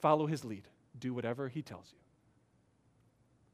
follow 0.00 0.26
his 0.26 0.44
lead. 0.44 0.66
Do 0.98 1.14
whatever 1.14 1.48
he 1.48 1.62
tells 1.62 1.92
you. 1.92 1.98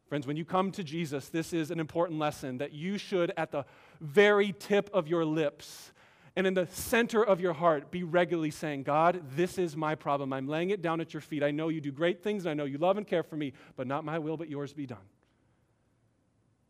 Friends, 0.08 0.26
when 0.26 0.38
you 0.38 0.44
come 0.46 0.70
to 0.72 0.82
Jesus, 0.82 1.28
this 1.28 1.52
is 1.52 1.70
an 1.70 1.78
important 1.78 2.18
lesson 2.18 2.58
that 2.58 2.72
you 2.72 2.96
should, 2.96 3.30
at 3.36 3.50
the 3.52 3.66
very 4.00 4.54
tip 4.58 4.88
of 4.94 5.06
your 5.06 5.24
lips 5.24 5.92
and 6.34 6.46
in 6.46 6.54
the 6.54 6.66
center 6.68 7.22
of 7.22 7.40
your 7.40 7.52
heart, 7.52 7.90
be 7.90 8.04
regularly 8.04 8.50
saying, 8.50 8.84
God, 8.84 9.22
this 9.36 9.58
is 9.58 9.76
my 9.76 9.94
problem. 9.94 10.32
I'm 10.32 10.48
laying 10.48 10.70
it 10.70 10.80
down 10.80 11.00
at 11.02 11.12
your 11.12 11.20
feet. 11.20 11.42
I 11.42 11.50
know 11.50 11.68
you 11.68 11.80
do 11.82 11.92
great 11.92 12.22
things, 12.22 12.46
and 12.46 12.50
I 12.50 12.54
know 12.54 12.64
you 12.64 12.78
love 12.78 12.96
and 12.96 13.06
care 13.06 13.22
for 13.22 13.36
me, 13.36 13.52
but 13.76 13.86
not 13.86 14.04
my 14.04 14.18
will, 14.18 14.36
but 14.36 14.48
yours 14.48 14.72
be 14.72 14.86
done. 14.86 14.98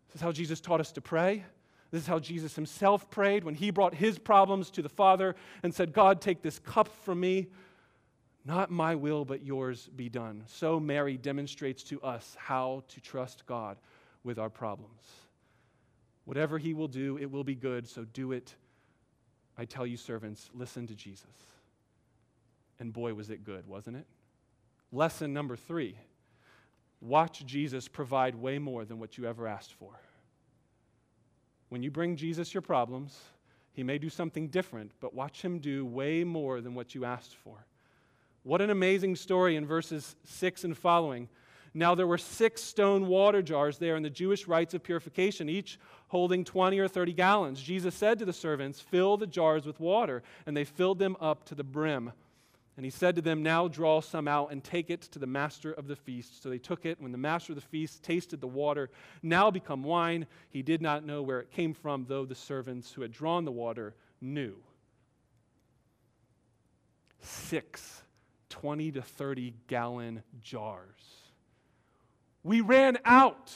This 0.08 0.16
is 0.16 0.20
how 0.20 0.32
Jesus 0.32 0.60
taught 0.60 0.80
us 0.80 0.90
to 0.92 1.00
pray. 1.00 1.44
This 1.94 2.02
is 2.02 2.08
how 2.08 2.18
Jesus 2.18 2.56
himself 2.56 3.08
prayed 3.08 3.44
when 3.44 3.54
he 3.54 3.70
brought 3.70 3.94
his 3.94 4.18
problems 4.18 4.68
to 4.72 4.82
the 4.82 4.88
Father 4.88 5.36
and 5.62 5.72
said, 5.72 5.92
God, 5.92 6.20
take 6.20 6.42
this 6.42 6.58
cup 6.58 6.88
from 6.88 7.20
me. 7.20 7.46
Not 8.44 8.68
my 8.68 8.96
will, 8.96 9.24
but 9.24 9.44
yours 9.44 9.88
be 9.94 10.08
done. 10.08 10.42
So 10.48 10.80
Mary 10.80 11.16
demonstrates 11.16 11.84
to 11.84 12.02
us 12.02 12.36
how 12.36 12.82
to 12.88 13.00
trust 13.00 13.46
God 13.46 13.76
with 14.24 14.40
our 14.40 14.50
problems. 14.50 15.04
Whatever 16.24 16.58
he 16.58 16.74
will 16.74 16.88
do, 16.88 17.16
it 17.16 17.30
will 17.30 17.44
be 17.44 17.54
good, 17.54 17.86
so 17.86 18.02
do 18.02 18.32
it. 18.32 18.56
I 19.56 19.64
tell 19.64 19.86
you, 19.86 19.96
servants, 19.96 20.50
listen 20.52 20.88
to 20.88 20.96
Jesus. 20.96 21.30
And 22.80 22.92
boy, 22.92 23.14
was 23.14 23.30
it 23.30 23.44
good, 23.44 23.68
wasn't 23.68 23.98
it? 23.98 24.06
Lesson 24.90 25.32
number 25.32 25.54
three 25.54 25.96
watch 27.00 27.46
Jesus 27.46 27.86
provide 27.86 28.34
way 28.34 28.58
more 28.58 28.84
than 28.84 28.98
what 28.98 29.16
you 29.16 29.26
ever 29.26 29.46
asked 29.46 29.74
for. 29.74 30.00
When 31.74 31.82
you 31.82 31.90
bring 31.90 32.14
Jesus 32.14 32.54
your 32.54 32.60
problems, 32.60 33.18
he 33.72 33.82
may 33.82 33.98
do 33.98 34.08
something 34.08 34.46
different, 34.46 34.92
but 35.00 35.12
watch 35.12 35.42
him 35.42 35.58
do 35.58 35.84
way 35.84 36.22
more 36.22 36.60
than 36.60 36.72
what 36.76 36.94
you 36.94 37.04
asked 37.04 37.34
for. 37.34 37.66
What 38.44 38.60
an 38.60 38.70
amazing 38.70 39.16
story 39.16 39.56
in 39.56 39.66
verses 39.66 40.14
6 40.22 40.62
and 40.62 40.78
following. 40.78 41.28
Now 41.74 41.96
there 41.96 42.06
were 42.06 42.16
six 42.16 42.62
stone 42.62 43.08
water 43.08 43.42
jars 43.42 43.78
there 43.78 43.96
in 43.96 44.04
the 44.04 44.08
Jewish 44.08 44.46
rites 44.46 44.74
of 44.74 44.84
purification, 44.84 45.48
each 45.48 45.80
holding 46.06 46.44
20 46.44 46.78
or 46.78 46.86
30 46.86 47.12
gallons. 47.12 47.60
Jesus 47.60 47.96
said 47.96 48.20
to 48.20 48.24
the 48.24 48.32
servants, 48.32 48.78
Fill 48.78 49.16
the 49.16 49.26
jars 49.26 49.66
with 49.66 49.80
water. 49.80 50.22
And 50.46 50.56
they 50.56 50.62
filled 50.62 51.00
them 51.00 51.16
up 51.20 51.44
to 51.46 51.56
the 51.56 51.64
brim. 51.64 52.12
And 52.76 52.84
he 52.84 52.90
said 52.90 53.14
to 53.16 53.22
them, 53.22 53.42
Now 53.42 53.68
draw 53.68 54.00
some 54.00 54.26
out 54.26 54.50
and 54.50 54.62
take 54.62 54.90
it 54.90 55.02
to 55.02 55.18
the 55.18 55.26
master 55.26 55.72
of 55.72 55.86
the 55.86 55.96
feast. 55.96 56.42
So 56.42 56.48
they 56.48 56.58
took 56.58 56.84
it. 56.84 57.00
When 57.00 57.12
the 57.12 57.18
master 57.18 57.52
of 57.52 57.56
the 57.56 57.66
feast 57.66 58.02
tasted 58.02 58.40
the 58.40 58.48
water, 58.48 58.90
now 59.22 59.50
become 59.50 59.84
wine, 59.84 60.26
he 60.50 60.62
did 60.62 60.82
not 60.82 61.04
know 61.04 61.22
where 61.22 61.40
it 61.40 61.52
came 61.52 61.72
from, 61.72 62.06
though 62.08 62.24
the 62.24 62.34
servants 62.34 62.92
who 62.92 63.02
had 63.02 63.12
drawn 63.12 63.44
the 63.44 63.52
water 63.52 63.94
knew. 64.20 64.56
Six 67.20 68.02
20 68.50 68.92
to 68.92 69.02
30 69.02 69.54
gallon 69.66 70.22
jars. 70.40 71.24
We 72.44 72.60
ran 72.60 72.98
out. 73.04 73.52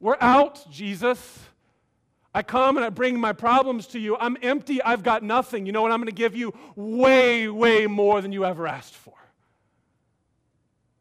We're 0.00 0.16
out, 0.20 0.70
Jesus. 0.70 1.40
I 2.36 2.42
come 2.42 2.76
and 2.76 2.84
I 2.84 2.90
bring 2.90 3.18
my 3.18 3.32
problems 3.32 3.86
to 3.88 3.98
you. 3.98 4.14
I'm 4.18 4.36
empty. 4.42 4.82
I've 4.82 5.02
got 5.02 5.22
nothing. 5.22 5.64
You 5.64 5.72
know 5.72 5.80
what? 5.80 5.90
I'm 5.90 6.00
going 6.00 6.08
to 6.08 6.12
give 6.12 6.36
you 6.36 6.52
way, 6.74 7.48
way 7.48 7.86
more 7.86 8.20
than 8.20 8.30
you 8.30 8.44
ever 8.44 8.66
asked 8.66 8.94
for. 8.94 9.14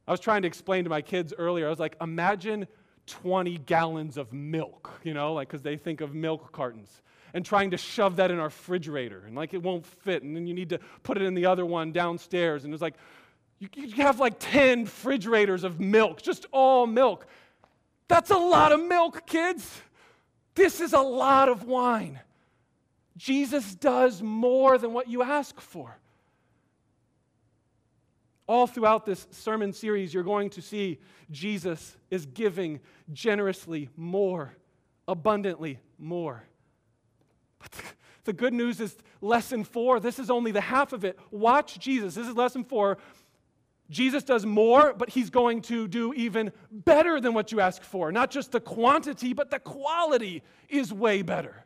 I 0.07 0.11
was 0.11 0.21
trying 0.21 0.43
to 0.43 0.47
explain 0.47 0.85
to 0.85 0.89
my 0.89 1.01
kids 1.01 1.33
earlier. 1.37 1.67
I 1.67 1.69
was 1.69 1.77
like, 1.77 1.97
imagine 1.99 2.67
20 3.07 3.57
gallons 3.57 4.15
of 4.15 4.31
milk, 4.31 4.89
you 5.03 5.13
know, 5.13 5.33
like 5.33 5.49
because 5.49 5.61
they 5.61 5.75
think 5.75 5.99
of 5.99 6.15
milk 6.15 6.53
cartons, 6.53 7.01
and 7.33 7.45
trying 7.45 7.71
to 7.71 7.77
shove 7.77 8.15
that 8.15 8.31
in 8.31 8.39
our 8.39 8.45
refrigerator, 8.45 9.21
and 9.27 9.35
like 9.35 9.53
it 9.53 9.61
won't 9.61 9.85
fit, 9.85 10.23
and 10.23 10.37
then 10.37 10.47
you 10.47 10.53
need 10.53 10.69
to 10.69 10.79
put 11.03 11.17
it 11.17 11.23
in 11.23 11.33
the 11.33 11.47
other 11.47 11.65
one 11.65 11.91
downstairs, 11.91 12.63
and 12.63 12.73
it's 12.73 12.81
like, 12.81 12.95
you, 13.59 13.67
you 13.75 14.03
have 14.03 14.21
like 14.21 14.35
10 14.39 14.85
refrigerators 14.85 15.65
of 15.65 15.81
milk, 15.81 16.21
just 16.21 16.45
all 16.53 16.87
milk. 16.87 17.27
That's 18.07 18.31
a 18.31 18.37
lot 18.37 18.71
of 18.71 18.81
milk, 18.81 19.27
kids. 19.27 19.81
This 20.55 20.81
is 20.81 20.93
a 20.93 21.01
lot 21.01 21.49
of 21.49 21.65
wine. 21.65 22.19
Jesus 23.17 23.75
does 23.75 24.21
more 24.21 24.77
than 24.77 24.93
what 24.93 25.07
you 25.07 25.21
ask 25.21 25.59
for. 25.59 25.97
All 28.47 28.67
throughout 28.67 29.05
this 29.05 29.27
sermon 29.31 29.73
series, 29.73 30.13
you're 30.13 30.23
going 30.23 30.49
to 30.51 30.61
see 30.61 30.99
Jesus 31.31 31.97
is 32.09 32.25
giving 32.25 32.79
generously 33.11 33.89
more, 33.97 34.55
abundantly 35.07 35.79
more. 35.97 36.43
But 37.59 37.71
the 38.25 38.33
good 38.33 38.53
news 38.53 38.79
is 38.79 38.95
lesson 39.21 39.63
four. 39.63 39.99
This 39.99 40.19
is 40.19 40.29
only 40.29 40.51
the 40.51 40.61
half 40.61 40.93
of 40.93 41.03
it. 41.03 41.17
Watch 41.31 41.79
Jesus. 41.79 42.15
This 42.15 42.27
is 42.27 42.35
lesson 42.35 42.63
four. 42.63 42.97
Jesus 43.89 44.23
does 44.23 44.45
more, 44.45 44.93
but 44.93 45.09
he's 45.09 45.29
going 45.29 45.61
to 45.63 45.87
do 45.87 46.13
even 46.13 46.51
better 46.71 47.21
than 47.21 47.33
what 47.33 47.51
you 47.51 47.59
ask 47.59 47.83
for. 47.83 48.11
Not 48.11 48.31
just 48.31 48.51
the 48.51 48.59
quantity, 48.59 49.33
but 49.33 49.51
the 49.51 49.59
quality 49.59 50.41
is 50.69 50.91
way 50.91 51.21
better. 51.21 51.65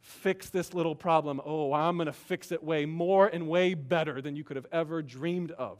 Fix 0.00 0.48
this 0.48 0.72
little 0.72 0.94
problem. 0.94 1.40
Oh, 1.44 1.72
I'm 1.72 1.96
going 1.96 2.06
to 2.06 2.12
fix 2.12 2.50
it 2.50 2.62
way 2.62 2.86
more 2.86 3.26
and 3.26 3.46
way 3.46 3.74
better 3.74 4.22
than 4.22 4.36
you 4.36 4.44
could 4.44 4.56
have 4.56 4.66
ever 4.72 5.02
dreamed 5.02 5.50
of. 5.52 5.78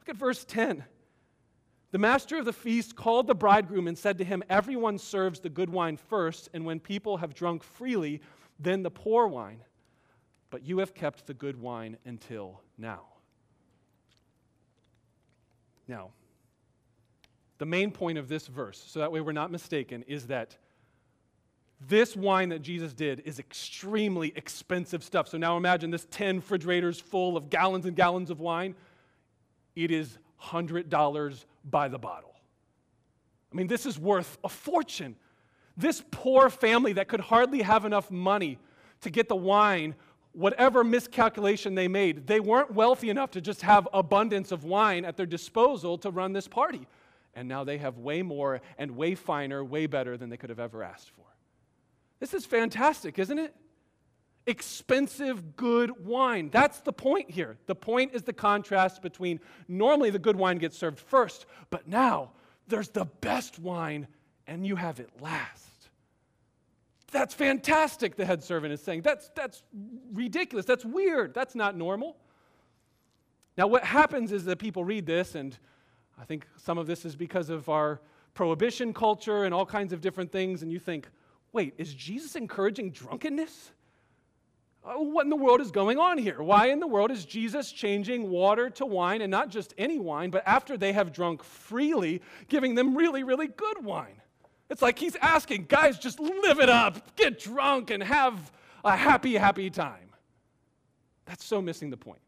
Look 0.00 0.08
at 0.08 0.16
verse 0.16 0.44
10. 0.44 0.84
The 1.92 1.98
master 1.98 2.38
of 2.38 2.46
the 2.46 2.52
feast 2.52 2.96
called 2.96 3.26
the 3.26 3.34
bridegroom 3.34 3.86
and 3.86 3.96
said 3.96 4.18
to 4.18 4.24
him, 4.24 4.42
Everyone 4.48 4.98
serves 4.98 5.38
the 5.38 5.50
good 5.50 5.70
wine 5.70 5.96
first, 5.96 6.48
and 6.52 6.64
when 6.64 6.80
people 6.80 7.18
have 7.18 7.34
drunk 7.34 7.62
freely, 7.62 8.22
then 8.58 8.82
the 8.82 8.90
poor 8.90 9.28
wine. 9.28 9.62
But 10.50 10.64
you 10.64 10.78
have 10.78 10.94
kept 10.94 11.26
the 11.26 11.34
good 11.34 11.60
wine 11.60 11.98
until 12.04 12.62
now. 12.76 13.11
Now, 15.92 16.08
the 17.58 17.66
main 17.66 17.90
point 17.90 18.16
of 18.16 18.26
this 18.26 18.46
verse, 18.46 18.82
so 18.86 19.00
that 19.00 19.12
way 19.12 19.20
we're 19.20 19.32
not 19.32 19.52
mistaken, 19.52 20.04
is 20.08 20.28
that 20.28 20.56
this 21.86 22.16
wine 22.16 22.48
that 22.48 22.62
Jesus 22.62 22.94
did 22.94 23.20
is 23.26 23.38
extremely 23.38 24.32
expensive 24.34 25.04
stuff. 25.04 25.28
So 25.28 25.36
now 25.36 25.58
imagine 25.58 25.90
this 25.90 26.06
10 26.10 26.36
refrigerators 26.36 26.98
full 26.98 27.36
of 27.36 27.50
gallons 27.50 27.84
and 27.84 27.94
gallons 27.94 28.30
of 28.30 28.40
wine. 28.40 28.74
It 29.76 29.90
is 29.90 30.16
$100 30.42 31.44
by 31.70 31.88
the 31.88 31.98
bottle. 31.98 32.36
I 33.52 33.56
mean, 33.56 33.66
this 33.66 33.84
is 33.84 33.98
worth 33.98 34.38
a 34.42 34.48
fortune. 34.48 35.14
This 35.76 36.02
poor 36.10 36.48
family 36.48 36.94
that 36.94 37.08
could 37.08 37.20
hardly 37.20 37.60
have 37.60 37.84
enough 37.84 38.10
money 38.10 38.58
to 39.02 39.10
get 39.10 39.28
the 39.28 39.36
wine 39.36 39.94
whatever 40.32 40.82
miscalculation 40.82 41.74
they 41.74 41.88
made, 41.88 42.26
they 42.26 42.40
weren't 42.40 42.72
wealthy 42.72 43.10
enough 43.10 43.30
to 43.32 43.40
just 43.40 43.62
have 43.62 43.86
abundance 43.92 44.52
of 44.52 44.64
wine 44.64 45.04
at 45.04 45.16
their 45.16 45.26
disposal 45.26 45.98
to 45.98 46.10
run 46.10 46.32
this 46.32 46.48
party. 46.48 46.86
And 47.34 47.48
now 47.48 47.64
they 47.64 47.78
have 47.78 47.98
way 47.98 48.22
more 48.22 48.60
and 48.78 48.96
way 48.96 49.14
finer, 49.14 49.64
way 49.64 49.86
better 49.86 50.16
than 50.16 50.28
they 50.30 50.36
could 50.36 50.50
have 50.50 50.60
ever 50.60 50.82
asked 50.82 51.10
for. 51.10 51.24
This 52.20 52.34
is 52.34 52.46
fantastic, 52.46 53.18
isn't 53.18 53.38
it? 53.38 53.54
Expensive, 54.46 55.56
good 55.56 56.04
wine. 56.04 56.50
That's 56.50 56.80
the 56.80 56.92
point 56.92 57.30
here. 57.30 57.58
The 57.66 57.74
point 57.74 58.12
is 58.14 58.22
the 58.22 58.32
contrast 58.32 59.02
between 59.02 59.40
normally 59.68 60.10
the 60.10 60.18
good 60.18 60.36
wine 60.36 60.58
gets 60.58 60.76
served 60.76 60.98
first, 60.98 61.46
but 61.70 61.88
now 61.88 62.32
there's 62.66 62.88
the 62.88 63.04
best 63.20 63.58
wine 63.58 64.08
and 64.46 64.66
you 64.66 64.76
have 64.76 65.00
it 65.00 65.10
last. 65.20 65.71
That's 67.12 67.34
fantastic, 67.34 68.16
the 68.16 68.24
head 68.24 68.42
servant 68.42 68.72
is 68.72 68.82
saying. 68.82 69.02
That's, 69.02 69.30
that's 69.34 69.62
ridiculous. 70.12 70.64
That's 70.64 70.84
weird. 70.84 71.34
That's 71.34 71.54
not 71.54 71.76
normal. 71.76 72.16
Now, 73.56 73.66
what 73.66 73.84
happens 73.84 74.32
is 74.32 74.46
that 74.46 74.58
people 74.58 74.82
read 74.82 75.04
this, 75.04 75.34
and 75.34 75.56
I 76.18 76.24
think 76.24 76.46
some 76.56 76.78
of 76.78 76.86
this 76.86 77.04
is 77.04 77.14
because 77.14 77.50
of 77.50 77.68
our 77.68 78.00
prohibition 78.32 78.94
culture 78.94 79.44
and 79.44 79.52
all 79.52 79.66
kinds 79.66 79.92
of 79.92 80.00
different 80.00 80.32
things, 80.32 80.62
and 80.62 80.72
you 80.72 80.78
think, 80.78 81.06
wait, 81.52 81.74
is 81.76 81.92
Jesus 81.92 82.34
encouraging 82.34 82.90
drunkenness? 82.92 83.72
Uh, 84.82 84.94
what 84.94 85.24
in 85.24 85.30
the 85.30 85.36
world 85.36 85.60
is 85.60 85.70
going 85.70 85.98
on 85.98 86.16
here? 86.16 86.42
Why 86.42 86.68
in 86.68 86.80
the 86.80 86.86
world 86.86 87.10
is 87.10 87.26
Jesus 87.26 87.70
changing 87.70 88.30
water 88.30 88.70
to 88.70 88.86
wine, 88.86 89.20
and 89.20 89.30
not 89.30 89.50
just 89.50 89.74
any 89.76 89.98
wine, 89.98 90.30
but 90.30 90.42
after 90.46 90.78
they 90.78 90.94
have 90.94 91.12
drunk 91.12 91.44
freely, 91.44 92.22
giving 92.48 92.74
them 92.74 92.96
really, 92.96 93.22
really 93.22 93.48
good 93.48 93.84
wine? 93.84 94.22
It's 94.72 94.80
like 94.80 94.98
he's 94.98 95.16
asking, 95.16 95.66
guys, 95.68 95.98
just 95.98 96.18
live 96.18 96.58
it 96.58 96.70
up, 96.70 97.14
get 97.14 97.38
drunk, 97.38 97.90
and 97.90 98.02
have 98.02 98.50
a 98.82 98.96
happy, 98.96 99.34
happy 99.34 99.68
time. 99.68 100.08
That's 101.26 101.44
so 101.44 101.60
missing 101.60 101.90
the 101.90 101.98
point. 101.98 102.22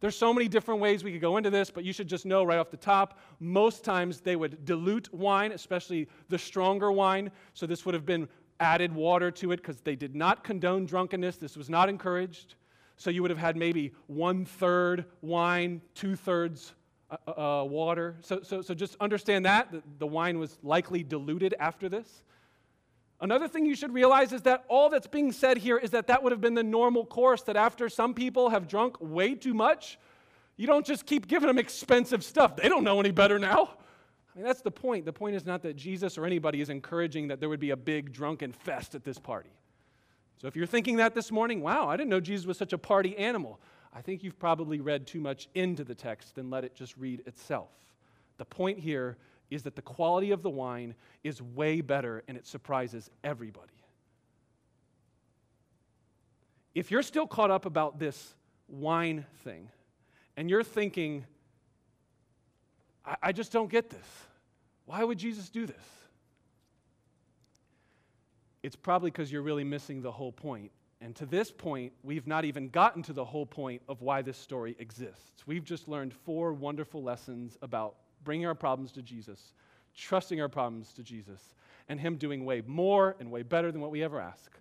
There's 0.00 0.14
so 0.14 0.34
many 0.34 0.48
different 0.48 0.82
ways 0.82 1.02
we 1.02 1.12
could 1.12 1.22
go 1.22 1.38
into 1.38 1.48
this, 1.48 1.70
but 1.70 1.82
you 1.82 1.94
should 1.94 2.08
just 2.08 2.26
know 2.26 2.44
right 2.44 2.58
off 2.58 2.70
the 2.70 2.76
top, 2.76 3.18
most 3.40 3.84
times 3.84 4.20
they 4.20 4.36
would 4.36 4.66
dilute 4.66 5.14
wine, 5.14 5.52
especially 5.52 6.08
the 6.28 6.38
stronger 6.38 6.92
wine. 6.92 7.30
So 7.54 7.66
this 7.66 7.86
would 7.86 7.94
have 7.94 8.04
been 8.04 8.28
added 8.60 8.94
water 8.94 9.30
to 9.30 9.52
it 9.52 9.56
because 9.56 9.80
they 9.80 9.96
did 9.96 10.14
not 10.14 10.44
condone 10.44 10.84
drunkenness. 10.84 11.38
This 11.38 11.56
was 11.56 11.70
not 11.70 11.88
encouraged. 11.88 12.56
So 12.96 13.08
you 13.08 13.22
would 13.22 13.30
have 13.30 13.38
had 13.38 13.56
maybe 13.56 13.92
one 14.08 14.44
third 14.44 15.06
wine, 15.22 15.80
two 15.94 16.16
thirds 16.16 16.74
uh, 17.12 17.16
uh, 17.26 17.60
uh, 17.60 17.64
water. 17.64 18.16
So, 18.22 18.40
so, 18.42 18.62
so 18.62 18.72
just 18.72 18.96
understand 18.98 19.44
that, 19.44 19.70
that 19.70 19.82
the 19.98 20.06
wine 20.06 20.38
was 20.38 20.58
likely 20.62 21.02
diluted 21.02 21.54
after 21.60 21.90
this. 21.90 22.24
Another 23.20 23.46
thing 23.48 23.66
you 23.66 23.74
should 23.74 23.92
realize 23.92 24.32
is 24.32 24.42
that 24.42 24.64
all 24.66 24.88
that's 24.88 25.06
being 25.06 25.30
said 25.30 25.58
here 25.58 25.76
is 25.76 25.90
that 25.90 26.06
that 26.06 26.22
would 26.22 26.32
have 26.32 26.40
been 26.40 26.54
the 26.54 26.62
normal 26.62 27.04
course, 27.04 27.42
that 27.42 27.56
after 27.56 27.88
some 27.90 28.14
people 28.14 28.48
have 28.48 28.66
drunk 28.66 28.96
way 28.98 29.34
too 29.34 29.52
much, 29.52 29.98
you 30.56 30.66
don't 30.66 30.86
just 30.86 31.04
keep 31.04 31.28
giving 31.28 31.48
them 31.48 31.58
expensive 31.58 32.24
stuff. 32.24 32.56
They 32.56 32.68
don't 32.68 32.82
know 32.82 32.98
any 32.98 33.10
better 33.10 33.38
now. 33.38 33.74
I 34.34 34.38
mean, 34.38 34.46
that's 34.46 34.62
the 34.62 34.70
point. 34.70 35.04
The 35.04 35.12
point 35.12 35.36
is 35.36 35.44
not 35.44 35.62
that 35.62 35.76
Jesus 35.76 36.16
or 36.16 36.24
anybody 36.24 36.62
is 36.62 36.70
encouraging 36.70 37.28
that 37.28 37.40
there 37.40 37.48
would 37.48 37.60
be 37.60 37.70
a 37.70 37.76
big 37.76 38.12
drunken 38.12 38.52
fest 38.52 38.94
at 38.94 39.04
this 39.04 39.18
party. 39.18 39.50
So 40.40 40.48
if 40.48 40.56
you're 40.56 40.66
thinking 40.66 40.96
that 40.96 41.14
this 41.14 41.30
morning, 41.30 41.60
wow, 41.60 41.88
I 41.88 41.96
didn't 41.96 42.10
know 42.10 42.20
Jesus 42.20 42.46
was 42.46 42.56
such 42.56 42.72
a 42.72 42.78
party 42.78 43.16
animal. 43.18 43.60
I 43.92 44.00
think 44.00 44.22
you've 44.22 44.38
probably 44.38 44.80
read 44.80 45.06
too 45.06 45.20
much 45.20 45.48
into 45.54 45.84
the 45.84 45.94
text 45.94 46.38
and 46.38 46.50
let 46.50 46.64
it 46.64 46.74
just 46.74 46.96
read 46.96 47.22
itself. 47.26 47.70
The 48.38 48.44
point 48.44 48.78
here 48.78 49.18
is 49.50 49.64
that 49.64 49.76
the 49.76 49.82
quality 49.82 50.30
of 50.30 50.42
the 50.42 50.50
wine 50.50 50.94
is 51.22 51.42
way 51.42 51.82
better 51.82 52.22
and 52.26 52.38
it 52.38 52.46
surprises 52.46 53.10
everybody. 53.22 53.68
If 56.74 56.90
you're 56.90 57.02
still 57.02 57.26
caught 57.26 57.50
up 57.50 57.66
about 57.66 57.98
this 57.98 58.34
wine 58.66 59.26
thing 59.44 59.68
and 60.38 60.48
you're 60.48 60.64
thinking, 60.64 61.26
I, 63.04 63.16
I 63.24 63.32
just 63.32 63.52
don't 63.52 63.70
get 63.70 63.90
this, 63.90 64.06
why 64.86 65.04
would 65.04 65.18
Jesus 65.18 65.50
do 65.50 65.66
this? 65.66 65.84
It's 68.62 68.76
probably 68.76 69.10
because 69.10 69.30
you're 69.30 69.42
really 69.42 69.64
missing 69.64 70.00
the 70.00 70.12
whole 70.12 70.32
point 70.32 70.70
and 71.02 71.16
to 71.16 71.26
this 71.26 71.50
point, 71.50 71.92
we've 72.04 72.28
not 72.28 72.44
even 72.44 72.68
gotten 72.68 73.02
to 73.02 73.12
the 73.12 73.24
whole 73.24 73.44
point 73.44 73.82
of 73.88 74.02
why 74.02 74.22
this 74.22 74.38
story 74.38 74.76
exists. 74.78 75.46
We've 75.46 75.64
just 75.64 75.88
learned 75.88 76.14
four 76.14 76.52
wonderful 76.52 77.02
lessons 77.02 77.58
about 77.60 77.96
bringing 78.22 78.46
our 78.46 78.54
problems 78.54 78.92
to 78.92 79.02
Jesus, 79.02 79.52
trusting 79.96 80.40
our 80.40 80.48
problems 80.48 80.92
to 80.92 81.02
Jesus, 81.02 81.54
and 81.88 81.98
Him 81.98 82.16
doing 82.16 82.44
way 82.44 82.62
more 82.66 83.16
and 83.18 83.32
way 83.32 83.42
better 83.42 83.72
than 83.72 83.80
what 83.80 83.90
we 83.90 84.04
ever 84.04 84.20
ask. 84.20 84.52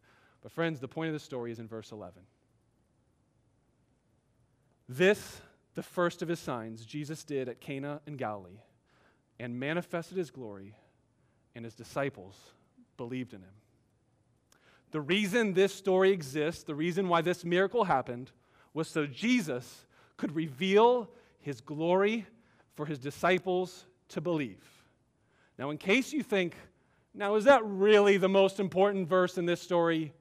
But, 0.42 0.52
friends, 0.52 0.80
the 0.80 0.88
point 0.88 1.10
of 1.10 1.14
the 1.14 1.20
story 1.20 1.52
is 1.52 1.60
in 1.60 1.68
verse 1.68 1.92
11. 1.92 2.24
This 4.90 5.42
the 5.76 5.84
first 5.84 6.22
of 6.22 6.28
his 6.28 6.40
signs 6.40 6.86
Jesus 6.86 7.24
did 7.24 7.48
at 7.48 7.62
Cana 7.62 8.02
in 8.06 8.18
Galilee 8.18 8.60
and 9.40 9.60
manifested 9.60 10.18
his 10.18 10.30
glory, 10.30 10.76
and 11.56 11.66
his 11.66 11.74
disciples 11.74 12.36
believed 12.98 13.34
in 13.34 13.42
him. 13.42 13.61
The 14.92 15.02
reason 15.02 15.54
this 15.54 15.74
story 15.74 16.12
exists, 16.12 16.64
the 16.64 16.76
reason 16.76 17.08
why 17.08 17.22
this 17.22 17.46
miracle 17.46 17.86
happened, 17.86 18.32
was 18.74 18.88
so 18.88 19.06
Jesus 19.06 19.86
could 20.18 20.36
reveal 20.36 21.10
his 21.40 21.62
glory 21.62 22.26
for 22.76 22.86
his 22.86 23.00
disciples 23.00 23.86
to 24.10 24.22
believe. 24.22 24.64
Now, 25.58 25.70
in 25.70 25.78
case 25.78 26.12
you 26.12 26.24
think, 26.24 26.56
now 27.14 27.36
is 27.36 27.46
that 27.46 27.64
really 27.66 28.18
the 28.18 28.30
most 28.30 28.60
important 28.60 29.08
verse 29.08 29.38
in 29.38 29.46
this 29.46 29.62
story? 29.62 30.14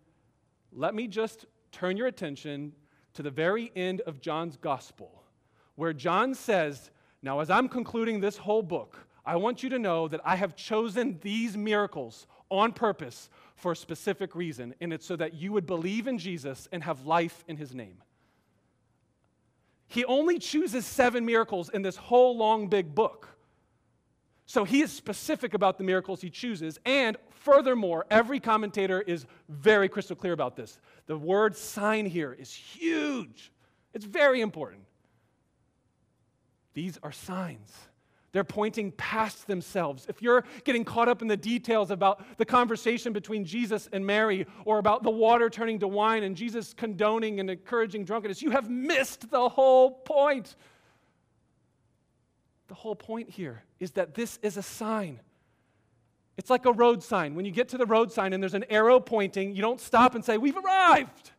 Let 0.73 0.95
me 0.95 1.07
just 1.07 1.47
turn 1.73 1.97
your 1.97 2.07
attention 2.07 2.73
to 3.15 3.23
the 3.23 3.31
very 3.31 3.73
end 3.75 4.01
of 4.03 4.21
John's 4.21 4.57
gospel, 4.57 5.25
where 5.75 5.93
John 5.93 6.35
says, 6.35 6.91
Now, 7.23 7.41
as 7.41 7.51
I'm 7.51 7.69
concluding 7.69 8.21
this 8.21 8.37
whole 8.37 8.63
book, 8.63 8.99
I 9.27 9.37
want 9.37 9.63
you 9.63 9.69
to 9.71 9.79
know 9.79 10.09
that 10.09 10.21
I 10.25 10.37
have 10.37 10.57
chosen 10.57 11.19
these 11.21 11.57
miracles 11.57 12.27
on 12.51 12.73
purpose 12.73 13.31
for 13.61 13.73
a 13.73 13.77
specific 13.77 14.35
reason, 14.35 14.75
and 14.81 14.93
it's 14.93 15.07
so 15.07 15.17
that 15.17 15.35
you 15.35 15.53
would 15.53 15.67
believe 15.67 16.07
in 16.07 16.19
Jesus 16.19 16.69
and 16.73 16.83
have 16.83 17.07
life 17.07 17.45
in 17.47 17.57
his 17.57 17.75
name. 17.75 17.99
He 19.87 20.05
only 20.05 20.39
chooses 20.39 20.87
seven 20.87 21.25
miracles 21.27 21.69
in 21.69 21.83
this 21.83 21.97
whole 21.97 22.37
long, 22.37 22.69
big 22.69 22.95
book. 22.95 23.29
So 24.47 24.65
he 24.65 24.83
is 24.83 24.93
specific 24.93 25.55
about 25.55 25.79
the 25.79 25.85
miracles 25.85 26.21
he 26.21 26.31
chooses. 26.31 26.79
And 26.85 27.17
furthermore, 27.31 28.07
every 28.11 28.41
commentator 28.41 29.01
is 29.01 29.27
very 29.49 29.89
crystal 29.89 30.17
clear 30.17 30.33
about 30.33 30.57
this. 30.57 30.79
The 31.07 31.17
word 31.17 31.57
sign 31.57 32.07
here 32.07 32.33
is 32.33 32.53
huge, 32.53 33.53
it's 33.95 34.05
very 34.05 34.41
important. 34.41 34.83
These 36.73 36.99
are 37.03 37.13
signs. 37.13 37.73
They're 38.33 38.45
pointing 38.45 38.93
past 38.93 39.47
themselves. 39.47 40.07
If 40.09 40.23
you're 40.23 40.45
getting 40.65 40.85
caught 40.85 41.09
up 41.09 41.21
in 41.21 41.29
the 41.29 41.37
details 41.37 41.91
about 41.91 42.23
the 42.39 42.45
conversation 42.45 43.13
between 43.13 43.45
Jesus 43.45 43.89
and 43.93 44.07
Mary, 44.07 44.47
or 44.65 44.79
about 44.79 45.03
the 45.03 45.11
water 45.11 45.51
turning 45.51 45.81
to 45.81 45.89
wine 45.89 46.23
and 46.23 46.37
Jesus 46.37 46.73
condoning 46.73 47.41
and 47.41 47.51
encouraging 47.51 48.05
drunkenness, 48.05 48.41
you 48.41 48.51
have 48.51 48.71
missed 48.71 49.31
the 49.31 49.49
whole 49.49 49.91
point. 49.91 50.55
The 52.69 52.75
whole 52.75 52.95
point 52.95 53.31
here 53.31 53.65
is 53.81 53.93
that 53.93 54.15
this 54.15 54.39
is 54.43 54.57
a 54.57 54.63
sign. 54.63 55.19
It's 56.37 56.51
like 56.51 56.67
a 56.67 56.73
road 56.73 57.03
sign. 57.03 57.35
When 57.35 57.45
you 57.45 57.51
get 57.51 57.69
to 57.71 57.79
the 57.79 57.87
road 57.87 58.13
sign 58.13 58.33
and 58.33 58.41
there's 58.41 58.55
an 58.55 58.65
arrow 58.71 59.01
pointing, 59.01 59.57
you 59.57 59.61
don't 59.61 59.81
stop 59.81 60.15
and 60.15 60.25
say, 60.25 60.39
We've 60.39 60.57
arrived. 60.57 61.33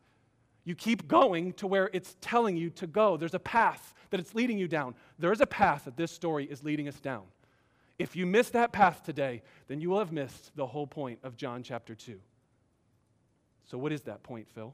You 0.64 0.76
keep 0.76 1.08
going 1.08 1.54
to 1.54 1.68
where 1.68 1.90
it's 1.94 2.16
telling 2.22 2.56
you 2.56 2.70
to 2.72 2.88
go. 2.88 3.18
There's 3.18 3.34
a 3.34 3.40
path 3.40 3.94
that 4.12 4.20
it's 4.20 4.36
leading 4.36 4.58
you 4.58 4.68
down. 4.68 4.96
There 5.18 5.32
is 5.32 5.42
a 5.42 5.48
path 5.48 5.86
that 5.86 5.98
this 5.98 6.12
story 6.12 6.46
is 6.46 6.64
leading 6.64 6.88
us 6.88 7.00
down. 7.00 7.24
If 7.98 8.16
you 8.16 8.26
miss 8.26 8.50
that 8.52 8.72
path 8.72 9.04
today, 9.04 9.42
then 9.68 9.80
you 9.80 9.90
will 9.90 10.00
have 10.00 10.12
missed 10.12 10.52
the 10.56 10.66
whole 10.66 10.88
point 10.88 11.20
of 11.24 11.36
John 11.36 11.64
chapter 11.64 11.96
2. 11.96 12.20
So, 13.66 13.78
what 13.78 13.92
is 13.92 14.02
that 14.02 14.24
point, 14.24 14.48
Phil? 14.50 14.74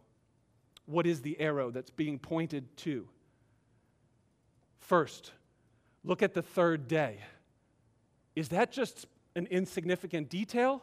What 0.85 1.05
is 1.05 1.21
the 1.21 1.39
arrow 1.39 1.69
that's 1.69 1.89
being 1.89 2.19
pointed 2.19 2.75
to? 2.77 3.07
First, 4.79 5.33
look 6.03 6.23
at 6.23 6.33
the 6.33 6.41
third 6.41 6.87
day. 6.87 7.19
Is 8.35 8.49
that 8.49 8.71
just 8.71 9.05
an 9.35 9.47
insignificant 9.47 10.29
detail? 10.29 10.81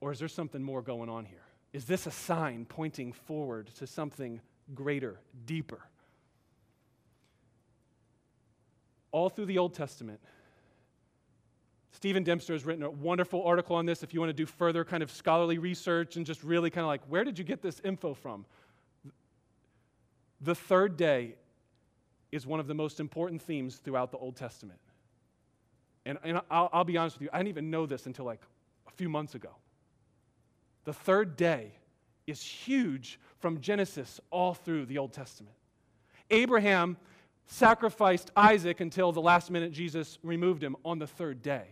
Or 0.00 0.12
is 0.12 0.18
there 0.18 0.28
something 0.28 0.62
more 0.62 0.82
going 0.82 1.08
on 1.08 1.24
here? 1.24 1.45
Is 1.76 1.84
this 1.84 2.06
a 2.06 2.10
sign 2.10 2.64
pointing 2.64 3.12
forward 3.12 3.66
to 3.76 3.86
something 3.86 4.40
greater, 4.74 5.20
deeper? 5.44 5.80
All 9.12 9.28
through 9.28 9.44
the 9.44 9.58
Old 9.58 9.74
Testament, 9.74 10.18
Stephen 11.92 12.22
Dempster 12.22 12.54
has 12.54 12.64
written 12.64 12.82
a 12.82 12.88
wonderful 12.88 13.44
article 13.44 13.76
on 13.76 13.84
this 13.84 14.02
if 14.02 14.14
you 14.14 14.20
want 14.20 14.30
to 14.30 14.32
do 14.32 14.46
further 14.46 14.86
kind 14.86 15.02
of 15.02 15.10
scholarly 15.10 15.58
research 15.58 16.16
and 16.16 16.24
just 16.24 16.42
really 16.42 16.70
kind 16.70 16.82
of 16.82 16.88
like, 16.88 17.02
where 17.10 17.24
did 17.24 17.38
you 17.38 17.44
get 17.44 17.60
this 17.60 17.78
info 17.84 18.14
from? 18.14 18.46
The 20.40 20.54
third 20.54 20.96
day 20.96 21.34
is 22.32 22.46
one 22.46 22.58
of 22.58 22.68
the 22.68 22.74
most 22.74 23.00
important 23.00 23.42
themes 23.42 23.76
throughout 23.76 24.12
the 24.12 24.18
Old 24.18 24.36
Testament. 24.36 24.80
And, 26.06 26.16
and 26.24 26.40
I'll, 26.50 26.70
I'll 26.72 26.84
be 26.84 26.96
honest 26.96 27.16
with 27.16 27.24
you, 27.24 27.28
I 27.34 27.36
didn't 27.36 27.48
even 27.48 27.70
know 27.70 27.84
this 27.84 28.06
until 28.06 28.24
like 28.24 28.40
a 28.88 28.92
few 28.92 29.10
months 29.10 29.34
ago. 29.34 29.50
The 30.86 30.92
third 30.92 31.36
day 31.36 31.72
is 32.26 32.40
huge 32.40 33.20
from 33.40 33.60
Genesis 33.60 34.20
all 34.30 34.54
through 34.54 34.86
the 34.86 34.98
Old 34.98 35.12
Testament. 35.12 35.54
Abraham 36.30 36.96
sacrificed 37.46 38.30
Isaac 38.36 38.80
until 38.80 39.12
the 39.12 39.20
last 39.20 39.50
minute 39.50 39.72
Jesus 39.72 40.18
removed 40.22 40.62
him 40.62 40.76
on 40.84 40.98
the 40.98 41.06
third 41.06 41.42
day. 41.42 41.66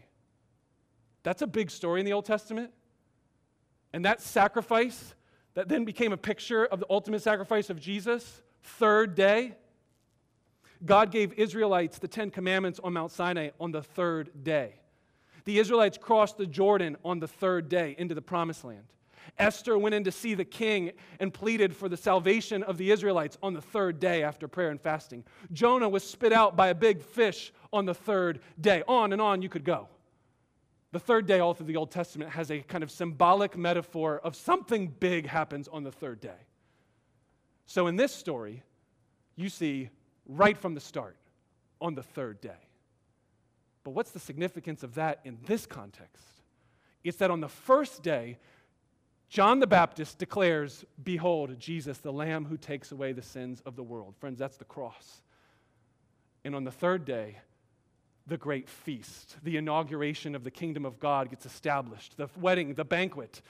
That's 1.22 1.42
a 1.42 1.46
big 1.46 1.70
story 1.70 2.00
in 2.00 2.07
the 2.07 2.12
Old 2.12 2.24
Testament. 2.24 2.72
And 3.92 4.05
that 4.05 4.20
sacrifice 4.20 5.14
that 5.55 5.68
then 5.68 5.85
became 5.85 6.12
a 6.12 6.16
picture 6.16 6.66
of 6.66 6.81
the 6.81 6.87
ultimate 6.90 7.22
sacrifice 7.22 7.70
of 7.70 7.81
Jesus, 7.81 8.42
third 8.62 9.14
day. 9.14 9.55
God 10.85 11.12
gave 11.12 11.33
Israelites 11.35 11.98
the 11.98 12.09
Ten 12.09 12.31
Commandments 12.31 12.81
on 12.83 12.92
Mount 12.92 13.12
Sinai 13.12 13.50
on 13.61 13.70
the 13.70 13.83
third 13.83 14.42
day. 14.42 14.74
The 15.44 15.61
Israelites 15.61 15.98
crossed 15.98 16.37
the 16.37 16.46
Jordan 16.46 16.96
on 17.05 17.20
the 17.20 17.29
third 17.29 17.68
day 17.68 17.94
into 17.96 18.16
the 18.16 18.22
promised 18.22 18.64
land. 18.64 18.85
Esther 19.39 19.77
went 19.77 19.95
in 19.95 20.05
to 20.05 20.13
see 20.13 20.35
the 20.35 20.45
king 20.45 20.93
and 21.21 21.33
pleaded 21.33 21.75
for 21.75 21.89
the 21.89 21.97
salvation 21.97 22.63
of 22.63 22.79
the 22.79 22.91
Israelites 22.91 23.39
on 23.43 23.55
the 23.55 23.61
third 23.61 24.01
day 24.01 24.23
after 24.23 24.49
prayer 24.49 24.71
and 24.71 24.81
fasting. 24.81 25.25
Jonah 25.53 25.89
was 25.89 26.05
spit 26.05 26.33
out 26.33 26.57
by 26.57 26.69
a 26.69 26.75
big 26.75 27.03
fish 27.03 27.53
on 27.73 27.85
the 27.85 27.95
third 27.95 28.41
day. 28.61 28.83
On 28.89 29.13
and 29.13 29.21
on 29.21 29.43
you 29.43 29.49
could 29.49 29.65
go. 29.65 29.89
The 30.93 31.01
third 31.01 31.27
day, 31.27 31.41
all 31.41 31.55
through 31.55 31.67
the 31.67 31.77
Old 31.77 31.91
Testament, 31.91 32.31
has 32.31 32.53
a 32.53 32.61
kind 32.61 32.85
of 32.85 32.91
symbolic 32.91 33.57
metaphor 33.57 34.21
of 34.23 34.37
something 34.37 34.87
big 34.87 35.27
happens 35.27 35.67
on 35.67 35.83
the 35.83 35.91
third 35.91 36.21
day. 36.21 36.47
So 37.67 37.89
in 37.89 37.97
this 37.97 38.15
story, 38.15 38.63
you 39.35 39.49
see 39.49 39.91
right 40.27 40.57
from 40.57 40.75
the 40.75 40.81
start 40.81 41.17
on 41.81 41.97
the 41.97 42.03
third 42.03 42.41
day. 42.41 42.69
But 43.83 43.91
what's 43.91 44.13
the 44.13 44.21
significance 44.21 44.83
of 44.83 44.95
that 44.95 45.21
in 45.25 45.39
this 45.47 45.67
context? 45.67 46.25
It's 47.03 47.19
that 47.19 47.31
on 47.31 47.41
the 47.41 47.49
first 47.49 48.03
day, 48.03 48.39
John 49.29 49.59
the 49.59 49.67
Baptist 49.67 50.19
declares, 50.19 50.85
Behold, 51.03 51.59
Jesus, 51.59 51.99
the 51.99 52.13
Lamb 52.13 52.45
who 52.45 52.57
takes 52.57 52.93
away 52.93 53.13
the 53.13 53.23
sins 53.23 53.63
of 53.67 53.77
the 53.77 53.83
world. 53.83 54.15
Friends, 54.17 54.39
that's 54.39 54.57
the 54.57 54.65
cross. 54.65 55.23
And 56.45 56.55
on 56.55 56.65
the 56.65 56.71
third 56.71 57.05
day, 57.05 57.39
the 58.27 58.37
great 58.37 58.69
feast, 58.69 59.37
the 59.43 59.57
inauguration 59.57 60.35
of 60.35 60.45
the 60.45 60.51
kingdom 60.51 60.85
of 60.85 60.99
God 60.99 61.31
gets 61.31 61.45
established, 61.45 62.17
the 62.17 62.29
wedding, 62.37 62.75
the 62.75 62.85
banquet, 62.85 63.43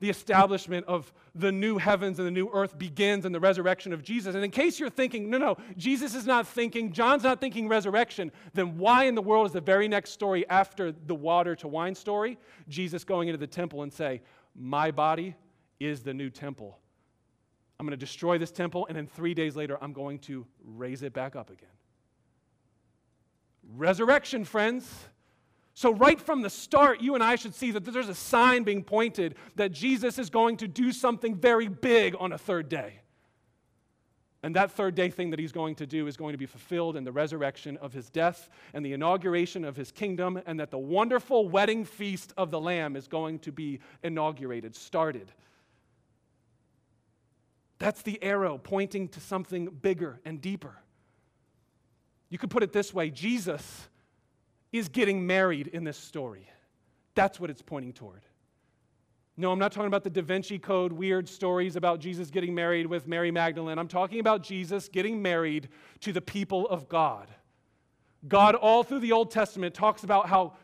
the 0.00 0.08
establishment 0.08 0.86
of 0.86 1.12
the 1.34 1.50
new 1.50 1.76
heavens 1.76 2.18
and 2.18 2.26
the 2.26 2.32
new 2.32 2.48
earth 2.52 2.78
begins 2.78 3.24
in 3.24 3.32
the 3.32 3.40
resurrection 3.40 3.92
of 3.92 4.02
Jesus. 4.02 4.34
And 4.34 4.44
in 4.44 4.50
case 4.50 4.78
you're 4.78 4.90
thinking, 4.90 5.28
no, 5.28 5.38
no, 5.38 5.56
Jesus 5.76 6.14
is 6.14 6.24
not 6.24 6.46
thinking, 6.46 6.92
John's 6.92 7.24
not 7.24 7.40
thinking 7.40 7.68
resurrection, 7.68 8.30
then 8.54 8.78
why 8.78 9.04
in 9.04 9.16
the 9.16 9.22
world 9.22 9.46
is 9.46 9.52
the 9.52 9.60
very 9.60 9.88
next 9.88 10.10
story 10.10 10.48
after 10.48 10.92
the 10.92 11.14
water 11.14 11.56
to 11.56 11.68
wine 11.68 11.94
story 11.94 12.38
Jesus 12.68 13.02
going 13.02 13.28
into 13.28 13.38
the 13.38 13.46
temple 13.46 13.82
and 13.82 13.92
say, 13.92 14.20
my 14.58 14.90
body 14.90 15.36
is 15.78 16.02
the 16.02 16.12
new 16.12 16.30
temple. 16.30 16.78
I'm 17.78 17.86
going 17.86 17.92
to 17.92 17.96
destroy 17.96 18.38
this 18.38 18.50
temple, 18.50 18.86
and 18.88 18.96
then 18.96 19.06
three 19.06 19.34
days 19.34 19.54
later, 19.54 19.78
I'm 19.80 19.92
going 19.92 20.18
to 20.20 20.46
raise 20.64 21.02
it 21.02 21.12
back 21.12 21.36
up 21.36 21.50
again. 21.50 21.68
Resurrection, 23.76 24.44
friends. 24.44 25.08
So, 25.74 25.92
right 25.94 26.20
from 26.20 26.42
the 26.42 26.50
start, 26.50 27.00
you 27.00 27.14
and 27.14 27.22
I 27.22 27.36
should 27.36 27.54
see 27.54 27.70
that 27.70 27.84
there's 27.84 28.08
a 28.08 28.14
sign 28.14 28.64
being 28.64 28.82
pointed 28.82 29.36
that 29.54 29.70
Jesus 29.70 30.18
is 30.18 30.28
going 30.28 30.56
to 30.56 30.66
do 30.66 30.90
something 30.90 31.36
very 31.36 31.68
big 31.68 32.16
on 32.18 32.32
a 32.32 32.38
third 32.38 32.68
day. 32.68 33.00
And 34.42 34.54
that 34.54 34.70
third 34.70 34.94
day 34.94 35.10
thing 35.10 35.30
that 35.30 35.38
he's 35.40 35.50
going 35.50 35.74
to 35.76 35.86
do 35.86 36.06
is 36.06 36.16
going 36.16 36.32
to 36.32 36.38
be 36.38 36.46
fulfilled 36.46 36.96
in 36.96 37.02
the 37.02 37.10
resurrection 37.10 37.76
of 37.78 37.92
his 37.92 38.08
death 38.08 38.48
and 38.72 38.84
the 38.84 38.92
inauguration 38.92 39.64
of 39.64 39.76
his 39.76 39.90
kingdom, 39.90 40.40
and 40.46 40.60
that 40.60 40.70
the 40.70 40.78
wonderful 40.78 41.48
wedding 41.48 41.84
feast 41.84 42.32
of 42.36 42.50
the 42.50 42.60
Lamb 42.60 42.94
is 42.94 43.08
going 43.08 43.40
to 43.40 43.52
be 43.52 43.80
inaugurated, 44.02 44.76
started. 44.76 45.32
That's 47.78 48.02
the 48.02 48.22
arrow 48.22 48.58
pointing 48.58 49.08
to 49.08 49.20
something 49.20 49.66
bigger 49.66 50.20
and 50.24 50.40
deeper. 50.40 50.76
You 52.28 52.38
could 52.38 52.50
put 52.50 52.62
it 52.62 52.72
this 52.72 52.92
way 52.94 53.10
Jesus 53.10 53.88
is 54.70 54.88
getting 54.88 55.26
married 55.26 55.68
in 55.68 55.82
this 55.82 55.96
story. 55.96 56.48
That's 57.14 57.40
what 57.40 57.50
it's 57.50 57.62
pointing 57.62 57.92
toward. 57.92 58.20
No, 59.40 59.52
I'm 59.52 59.58
not 59.60 59.70
talking 59.70 59.86
about 59.86 60.02
the 60.02 60.10
Da 60.10 60.20
Vinci 60.20 60.58
Code 60.58 60.92
weird 60.92 61.28
stories 61.28 61.76
about 61.76 62.00
Jesus 62.00 62.28
getting 62.28 62.56
married 62.56 62.86
with 62.86 63.06
Mary 63.06 63.30
Magdalene. 63.30 63.78
I'm 63.78 63.86
talking 63.86 64.18
about 64.18 64.42
Jesus 64.42 64.88
getting 64.88 65.22
married 65.22 65.68
to 66.00 66.12
the 66.12 66.20
people 66.20 66.66
of 66.66 66.88
God. 66.88 67.30
God, 68.26 68.56
all 68.56 68.82
through 68.82 68.98
the 68.98 69.12
Old 69.12 69.30
Testament, 69.30 69.76
talks 69.76 70.02
about 70.02 70.28
how 70.28 70.54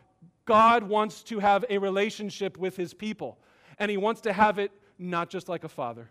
God 0.45 0.83
wants 0.83 1.23
to 1.23 1.39
have 1.39 1.65
a 1.71 1.79
relationship 1.79 2.59
with 2.59 2.77
his 2.77 2.93
people. 2.93 3.39
And 3.79 3.93
he 3.93 3.97
wants 3.97 4.21
to 4.23 4.33
have 4.33 4.59
it 4.59 4.73
not 4.99 5.31
just 5.31 5.49
like 5.49 5.63
a 5.63 5.69
father, 5.69 6.11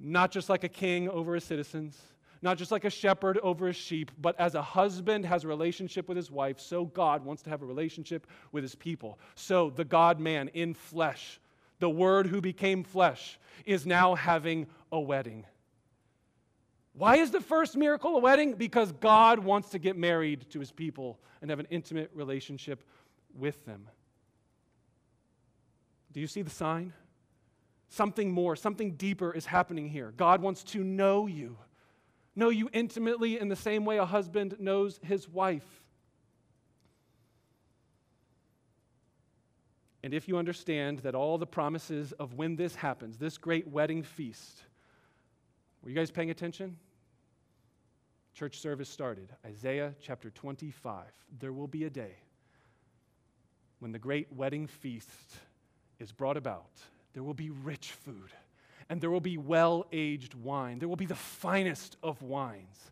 not 0.00 0.30
just 0.30 0.48
like 0.48 0.64
a 0.64 0.68
king 0.68 1.10
over 1.10 1.34
his 1.34 1.44
citizens, 1.44 2.00
Not 2.46 2.58
just 2.58 2.70
like 2.70 2.84
a 2.84 2.90
shepherd 2.90 3.38
over 3.38 3.66
a 3.66 3.72
sheep, 3.72 4.12
but 4.20 4.38
as 4.38 4.54
a 4.54 4.62
husband 4.62 5.24
has 5.24 5.42
a 5.42 5.48
relationship 5.48 6.06
with 6.06 6.16
his 6.16 6.30
wife, 6.30 6.60
so 6.60 6.84
God 6.84 7.24
wants 7.24 7.42
to 7.42 7.50
have 7.50 7.60
a 7.60 7.66
relationship 7.66 8.24
with 8.52 8.62
his 8.62 8.76
people. 8.76 9.18
So 9.34 9.70
the 9.70 9.84
God 9.84 10.20
man 10.20 10.46
in 10.54 10.72
flesh, 10.72 11.40
the 11.80 11.90
Word 11.90 12.28
who 12.28 12.40
became 12.40 12.84
flesh, 12.84 13.40
is 13.64 13.84
now 13.84 14.14
having 14.14 14.68
a 14.92 15.00
wedding. 15.00 15.44
Why 16.92 17.16
is 17.16 17.32
the 17.32 17.40
first 17.40 17.76
miracle 17.76 18.14
a 18.14 18.20
wedding? 18.20 18.54
Because 18.54 18.92
God 18.92 19.40
wants 19.40 19.70
to 19.70 19.80
get 19.80 19.96
married 19.96 20.48
to 20.50 20.60
his 20.60 20.70
people 20.70 21.18
and 21.40 21.50
have 21.50 21.58
an 21.58 21.66
intimate 21.68 22.12
relationship 22.14 22.84
with 23.34 23.64
them. 23.66 23.88
Do 26.12 26.20
you 26.20 26.28
see 26.28 26.42
the 26.42 26.50
sign? 26.50 26.92
Something 27.88 28.30
more, 28.30 28.54
something 28.54 28.92
deeper 28.92 29.32
is 29.32 29.46
happening 29.46 29.88
here. 29.88 30.14
God 30.16 30.40
wants 30.40 30.62
to 30.62 30.84
know 30.84 31.26
you, 31.26 31.58
know 32.36 32.50
you 32.50 32.68
intimately 32.72 33.38
in 33.38 33.48
the 33.48 33.56
same 33.56 33.84
way 33.84 33.98
a 33.98 34.04
husband 34.04 34.56
knows 34.58 35.00
his 35.02 35.28
wife. 35.28 35.82
And 40.04 40.14
if 40.14 40.28
you 40.28 40.36
understand 40.38 41.00
that 41.00 41.16
all 41.16 41.36
the 41.38 41.46
promises 41.46 42.12
of 42.12 42.34
when 42.34 42.54
this 42.54 42.76
happens, 42.76 43.16
this 43.16 43.38
great 43.38 43.66
wedding 43.66 44.04
feast, 44.04 44.62
were 45.82 45.90
you 45.90 45.96
guys 45.96 46.12
paying 46.12 46.30
attention? 46.30 46.76
Church 48.34 48.60
service 48.60 48.88
started. 48.88 49.32
Isaiah 49.44 49.94
chapter 50.00 50.30
25. 50.30 51.04
There 51.40 51.52
will 51.52 51.66
be 51.66 51.84
a 51.84 51.90
day 51.90 52.16
when 53.78 53.92
the 53.92 53.98
great 53.98 54.32
wedding 54.32 54.66
feast 54.66 55.10
is 55.98 56.12
brought 56.12 56.36
about, 56.36 56.70
there 57.12 57.22
will 57.22 57.34
be 57.34 57.50
rich 57.50 57.92
food 57.92 58.30
and 58.88 59.00
there 59.00 59.10
will 59.10 59.20
be 59.20 59.38
well 59.38 59.86
aged 59.92 60.34
wine. 60.34 60.78
There 60.78 60.88
will 60.88 60.96
be 60.96 61.06
the 61.06 61.14
finest 61.14 61.96
of 62.02 62.22
wines. 62.22 62.90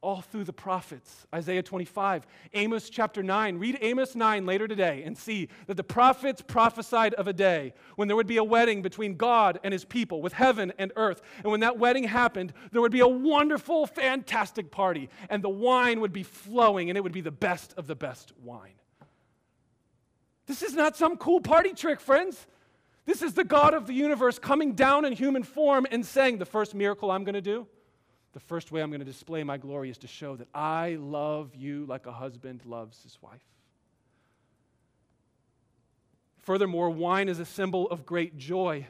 All 0.00 0.20
through 0.20 0.42
the 0.42 0.52
prophets, 0.52 1.28
Isaiah 1.32 1.62
25, 1.62 2.26
Amos 2.54 2.90
chapter 2.90 3.22
9. 3.22 3.58
Read 3.58 3.78
Amos 3.80 4.16
9 4.16 4.44
later 4.44 4.66
today 4.66 5.04
and 5.04 5.16
see 5.16 5.48
that 5.68 5.76
the 5.76 5.84
prophets 5.84 6.42
prophesied 6.42 7.14
of 7.14 7.28
a 7.28 7.32
day 7.32 7.72
when 7.94 8.08
there 8.08 8.16
would 8.16 8.26
be 8.26 8.38
a 8.38 8.42
wedding 8.42 8.82
between 8.82 9.16
God 9.16 9.60
and 9.62 9.70
his 9.70 9.84
people, 9.84 10.20
with 10.20 10.32
heaven 10.32 10.72
and 10.76 10.90
earth. 10.96 11.22
And 11.44 11.52
when 11.52 11.60
that 11.60 11.78
wedding 11.78 12.02
happened, 12.02 12.52
there 12.72 12.80
would 12.80 12.90
be 12.90 12.98
a 12.98 13.06
wonderful, 13.06 13.86
fantastic 13.86 14.72
party, 14.72 15.08
and 15.30 15.40
the 15.40 15.48
wine 15.48 16.00
would 16.00 16.12
be 16.12 16.24
flowing, 16.24 16.90
and 16.90 16.96
it 16.96 17.02
would 17.02 17.12
be 17.12 17.20
the 17.20 17.30
best 17.30 17.72
of 17.76 17.86
the 17.86 17.94
best 17.94 18.32
wine. 18.42 18.74
This 20.46 20.62
is 20.62 20.74
not 20.74 20.96
some 20.96 21.16
cool 21.16 21.40
party 21.40 21.74
trick, 21.74 22.00
friends. 22.00 22.48
This 23.04 23.22
is 23.22 23.34
the 23.34 23.44
God 23.44 23.74
of 23.74 23.86
the 23.86 23.94
universe 23.94 24.38
coming 24.38 24.74
down 24.74 25.04
in 25.04 25.12
human 25.12 25.42
form 25.42 25.86
and 25.90 26.06
saying, 26.06 26.38
The 26.38 26.46
first 26.46 26.74
miracle 26.74 27.10
I'm 27.10 27.24
going 27.24 27.34
to 27.34 27.40
do, 27.40 27.66
the 28.32 28.40
first 28.40 28.70
way 28.70 28.80
I'm 28.80 28.90
going 28.90 29.00
to 29.00 29.06
display 29.06 29.42
my 29.42 29.56
glory 29.56 29.90
is 29.90 29.98
to 29.98 30.06
show 30.06 30.36
that 30.36 30.48
I 30.54 30.96
love 31.00 31.54
you 31.54 31.84
like 31.86 32.06
a 32.06 32.12
husband 32.12 32.62
loves 32.64 33.02
his 33.02 33.18
wife. 33.20 33.42
Furthermore, 36.38 36.90
wine 36.90 37.28
is 37.28 37.38
a 37.38 37.44
symbol 37.44 37.88
of 37.90 38.06
great 38.06 38.36
joy. 38.36 38.86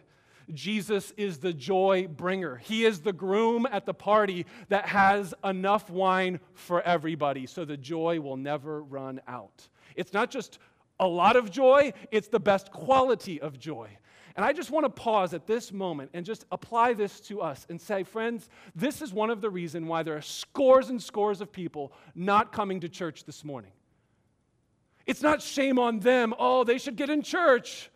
Jesus 0.53 1.13
is 1.17 1.39
the 1.39 1.53
joy 1.53 2.07
bringer. 2.09 2.57
He 2.57 2.85
is 2.85 3.01
the 3.01 3.13
groom 3.13 3.67
at 3.71 3.87
the 3.87 3.95
party 3.95 4.47
that 4.69 4.87
has 4.87 5.35
enough 5.45 5.89
wine 5.91 6.41
for 6.55 6.83
everybody, 6.83 7.47
so 7.47 7.65
the 7.65 7.77
joy 7.77 8.21
will 8.21 8.37
never 8.37 8.83
run 8.83 9.21
out. 9.27 9.69
It's 9.97 10.13
not 10.13 10.31
just 10.31 10.59
a 10.99 11.07
lot 11.07 11.37
of 11.37 11.51
joy, 11.51 11.93
it's 12.11 12.29
the 12.29 12.41
best 12.41 12.71
quality 12.71 13.41
of 13.41 13.59
joy. 13.59 13.89
And 14.37 14.45
I 14.45 14.53
just 14.53 14.71
want 14.71 14.85
to 14.85 14.91
pause 14.91 15.35
at 15.35 15.47
this 15.47 15.73
moment 15.73 16.11
and 16.15 16.25
just 16.25 16.47
apply 16.51 16.95
this 16.95 17.21
to 17.23 17.41
us 17.41 17.67
and 17.69 17.81
say, 17.81 18.03
friends, 18.03 18.49
this 18.75 19.03
is 19.03 19.13
one 19.13 19.31
of 19.31 19.41
the 19.41 19.51
reasons 19.51 19.87
why 19.87 20.03
there 20.03 20.17
are 20.17 20.23
scores 20.23 20.89
and 20.89 21.03
scores 21.03 21.41
of 21.41 21.53
people 21.53 21.93
not 22.15 22.53
coming 22.53 22.81
to 22.81 22.89
church 22.89 23.25
this 23.25 23.45
morning. 23.45 23.73
It's 25.07 25.23
not 25.23 25.43
shame 25.43 25.79
on 25.79 26.01
them, 26.01 26.35
oh, 26.39 26.65
they 26.65 26.79
should 26.79 26.97
get 26.97 27.11
in 27.11 27.23
church. 27.23 27.91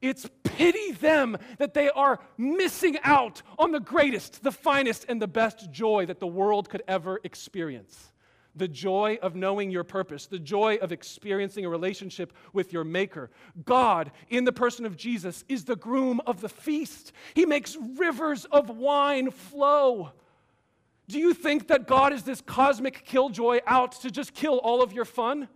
It's 0.00 0.28
pity 0.42 0.92
them 0.92 1.36
that 1.58 1.74
they 1.74 1.88
are 1.90 2.18
missing 2.36 2.98
out 3.04 3.42
on 3.56 3.70
the 3.70 3.78
greatest, 3.78 4.42
the 4.42 4.50
finest, 4.50 5.06
and 5.08 5.22
the 5.22 5.28
best 5.28 5.70
joy 5.70 6.06
that 6.06 6.18
the 6.18 6.26
world 6.26 6.68
could 6.68 6.82
ever 6.88 7.20
experience 7.22 8.11
the 8.54 8.68
joy 8.68 9.18
of 9.22 9.34
knowing 9.34 9.70
your 9.70 9.84
purpose, 9.84 10.26
the 10.26 10.38
joy 10.38 10.76
of 10.76 10.92
experiencing 10.92 11.64
a 11.64 11.68
relationship 11.68 12.32
with 12.52 12.72
your 12.72 12.84
Maker. 12.84 13.30
God, 13.64 14.12
in 14.28 14.44
the 14.44 14.52
person 14.52 14.84
of 14.84 14.96
Jesus, 14.96 15.44
is 15.48 15.64
the 15.64 15.76
groom 15.76 16.20
of 16.26 16.40
the 16.40 16.48
feast. 16.48 17.12
He 17.34 17.46
makes 17.46 17.76
rivers 17.96 18.44
of 18.46 18.68
wine 18.70 19.30
flow. 19.30 20.12
Do 21.08 21.18
you 21.18 21.34
think 21.34 21.68
that 21.68 21.86
God 21.86 22.12
is 22.12 22.22
this 22.22 22.40
cosmic 22.40 23.04
killjoy 23.04 23.60
out 23.66 23.92
to 24.02 24.10
just 24.10 24.34
kill 24.34 24.58
all 24.58 24.82
of 24.82 24.92
your 24.92 25.04
fun? 25.04 25.48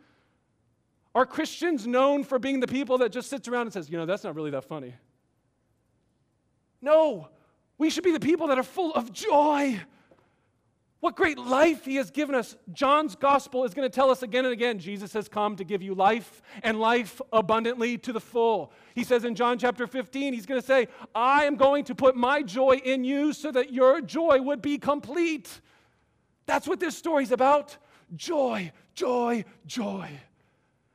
Are 1.15 1.27
Christians 1.27 1.87
known 1.87 2.25
for 2.25 2.39
being 2.39 2.61
the 2.61 2.67
people 2.67 2.99
that 2.99 3.11
just 3.11 3.31
sits 3.31 3.49
around 3.49 3.63
and 3.63 3.73
says, 3.73 3.89
you 3.89 3.97
know, 3.97 4.07
that's 4.07 4.25
not 4.25 4.35
really 4.35 4.51
that 4.51 4.65
funny? 4.65 4.95
No, 6.83 7.29
we 7.79 7.91
should 7.91 8.05
be 8.05 8.13
the 8.13 8.21
people 8.21 8.49
that 8.49 8.59
are 8.59 8.63
full 8.63 8.93
of 8.93 9.13
joy 9.13 9.81
what 11.01 11.15
great 11.15 11.39
life 11.39 11.85
he 11.85 11.97
has 11.97 12.11
given 12.11 12.35
us. 12.35 12.57
John's 12.73 13.15
gospel 13.15 13.65
is 13.65 13.75
going 13.75 13.89
to 13.89 13.95
tell 13.95 14.11
us 14.11 14.23
again 14.23 14.45
and 14.45 14.53
again 14.53 14.79
Jesus 14.79 15.13
has 15.13 15.29
come 15.29 15.57
to 15.57 15.65
give 15.65 15.83
you 15.83 15.95
life 15.95 16.43
and 16.63 16.81
life 16.81 17.21
abundantly 17.33 17.99
to 17.99 18.13
the 18.13 18.21
full. 18.21 18.73
He 18.95 19.05
says 19.05 19.25
in 19.25 19.35
John 19.35 19.59
chapter 19.59 19.87
15, 19.87 20.33
he's 20.33 20.47
going 20.47 20.61
to 20.61 20.67
say, 20.67 20.89
I 21.15 21.45
am 21.45 21.57
going 21.57 21.85
to 21.85 21.95
put 21.95 22.17
my 22.17 22.43
joy 22.43 22.81
in 22.85 23.05
you 23.05 23.33
so 23.33 23.53
that 23.53 23.73
your 23.73 24.01
joy 24.01 24.41
would 24.41 24.63
be 24.63 24.79
complete. 24.79 25.61
That's 26.47 26.67
what 26.67 26.81
this 26.81 26.97
story's 26.97 27.33
about 27.33 27.77
joy, 28.15 28.73
joy, 28.95 29.45
joy. 29.67 30.09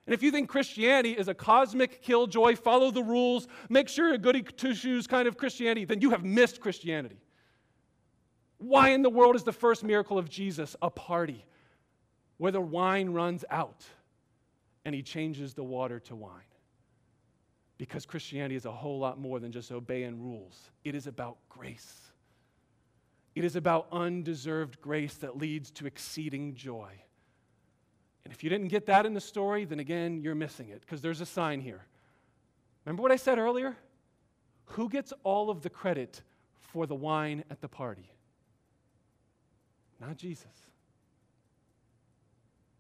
And 0.08 0.14
if 0.14 0.24
you 0.24 0.32
think 0.32 0.50
Christianity 0.50 1.12
is 1.12 1.28
a 1.28 1.34
cosmic 1.34 2.02
killjoy, 2.02 2.56
follow 2.56 2.90
the 2.90 3.04
rules, 3.04 3.48
make 3.70 3.88
sure 3.88 4.08
you're 4.08 4.16
a 4.16 4.18
goody 4.18 4.42
two 4.42 4.74
shoes 4.74 5.08
kind 5.08 5.28
of 5.28 5.38
Christianity, 5.38 5.86
then 5.86 6.02
you 6.02 6.10
have 6.10 6.24
missed 6.24 6.60
Christianity. 6.60 7.18
Why 8.62 8.90
in 8.90 9.02
the 9.02 9.10
world 9.10 9.36
is 9.36 9.44
the 9.44 9.52
first 9.52 9.84
miracle 9.84 10.20
of 10.20 10.30
Jesus 10.30 10.76
a 10.84 10.92
party 10.92 11.44
where 12.38 12.52
the 12.52 12.62
wine 12.62 13.10
runs 13.10 13.44
out 13.50 13.84
and 14.86 14.94
he 14.94 15.02
changes 15.02 15.56
the 15.56 15.64
water 15.64 16.00
to 16.02 16.16
wine? 16.16 16.44
Because 17.80 18.06
Christianity 18.06 18.54
is 18.54 18.66
a 18.66 18.72
whole 18.72 19.00
lot 19.00 19.20
more 19.20 19.40
than 19.40 19.52
just 19.52 19.72
obeying 19.72 20.22
rules, 20.22 20.70
it 20.84 20.94
is 20.94 21.08
about 21.08 21.38
grace. 21.50 21.92
It 23.34 23.44
is 23.44 23.56
about 23.56 23.88
undeserved 23.92 24.80
grace 24.80 25.16
that 25.16 25.38
leads 25.38 25.72
to 25.72 25.88
exceeding 25.88 26.54
joy. 26.54 26.92
And 28.26 28.32
if 28.32 28.44
you 28.44 28.50
didn't 28.52 28.68
get 28.68 28.86
that 28.86 29.08
in 29.08 29.16
the 29.16 29.22
story, 29.22 29.66
then 29.66 29.80
again, 29.80 30.22
you're 30.22 30.36
missing 30.36 30.70
it 30.70 30.82
because 30.82 31.02
there's 31.02 31.22
a 31.22 31.26
sign 31.26 31.62
here. 31.62 31.88
Remember 32.86 33.02
what 33.02 33.12
I 33.12 33.16
said 33.16 33.40
earlier? 33.40 33.76
Who 34.66 34.88
gets 34.88 35.14
all 35.24 35.50
of 35.50 35.64
the 35.64 35.70
credit 35.70 36.22
for 36.60 36.86
the 36.86 36.94
wine 36.94 37.44
at 37.50 37.62
the 37.62 37.68
party? 37.68 38.12
Not 40.02 40.18
Jesus. 40.18 40.48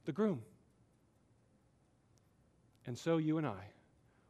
The 0.05 0.12
groom. 0.12 0.41
And 2.88 2.97
so 2.97 3.17
you 3.17 3.38
and 3.38 3.45
I 3.45 3.69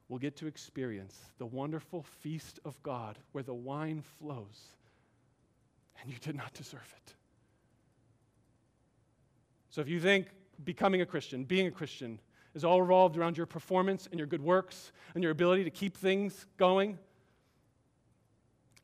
will 0.10 0.19
get 0.19 0.36
to 0.38 0.47
experience 0.47 1.17
the 1.38 1.45
wonderful 1.45 2.04
feast 2.04 2.60
of 2.65 2.82
God 2.84 3.17
where 3.32 3.45
the 3.45 3.54
wine 3.54 4.04
flows 4.19 4.73
and 6.01 6.12
you 6.12 6.17
did 6.19 6.36
not 6.36 6.54
deserve 6.54 6.93
it. 6.97 7.13
So 9.69 9.80
if 9.80 9.88
you 9.88 10.01
think 10.01 10.27
becoming 10.65 11.01
a 11.01 11.06
Christian, 11.06 11.45
being 11.45 11.67
a 11.67 11.71
Christian, 11.71 12.19
is 12.54 12.65
all 12.65 12.82
revolved 12.82 13.15
around 13.15 13.38
your 13.38 13.45
performance 13.45 14.10
and 14.12 14.19
your 14.19 14.27
good 14.27 14.41
works 14.41 14.91
and 15.15 15.23
your 15.23 15.32
ability 15.32 15.63
to 15.63 15.69
keep 15.69 15.95
things 15.95 16.45
going, 16.58 16.99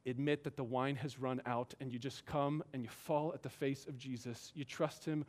admit 0.07 0.43
that 0.43 0.55
the 0.55 0.63
wine 0.63 0.95
has 0.95 1.19
run 1.19 1.41
out 1.45 1.73
and 1.79 1.91
you 1.91 1.99
just 1.99 2.25
come 2.25 2.63
and 2.73 2.83
you 2.83 2.89
fall 2.89 3.31
at 3.33 3.43
the 3.43 3.49
face 3.49 3.85
of 3.87 3.97
Jesus. 3.97 4.51
You 4.55 4.63
trust 4.63 5.05
him 5.05 5.25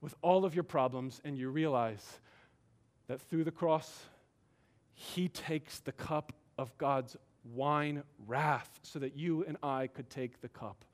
with 0.00 0.14
all 0.22 0.44
of 0.44 0.54
your 0.54 0.64
problems 0.64 1.20
and 1.24 1.38
you 1.38 1.50
realize 1.50 2.20
that 3.08 3.20
through 3.20 3.44
the 3.44 3.50
cross, 3.50 4.04
he 4.94 5.28
takes 5.28 5.78
the 5.80 5.92
cup 5.92 6.32
of 6.58 6.76
God's 6.78 7.16
wine 7.54 8.02
wrath 8.26 8.80
so 8.82 8.98
that 8.98 9.16
you 9.16 9.44
and 9.46 9.56
I 9.62 9.86
could 9.86 10.10
take 10.10 10.40
the 10.40 10.48
cup 10.48 10.84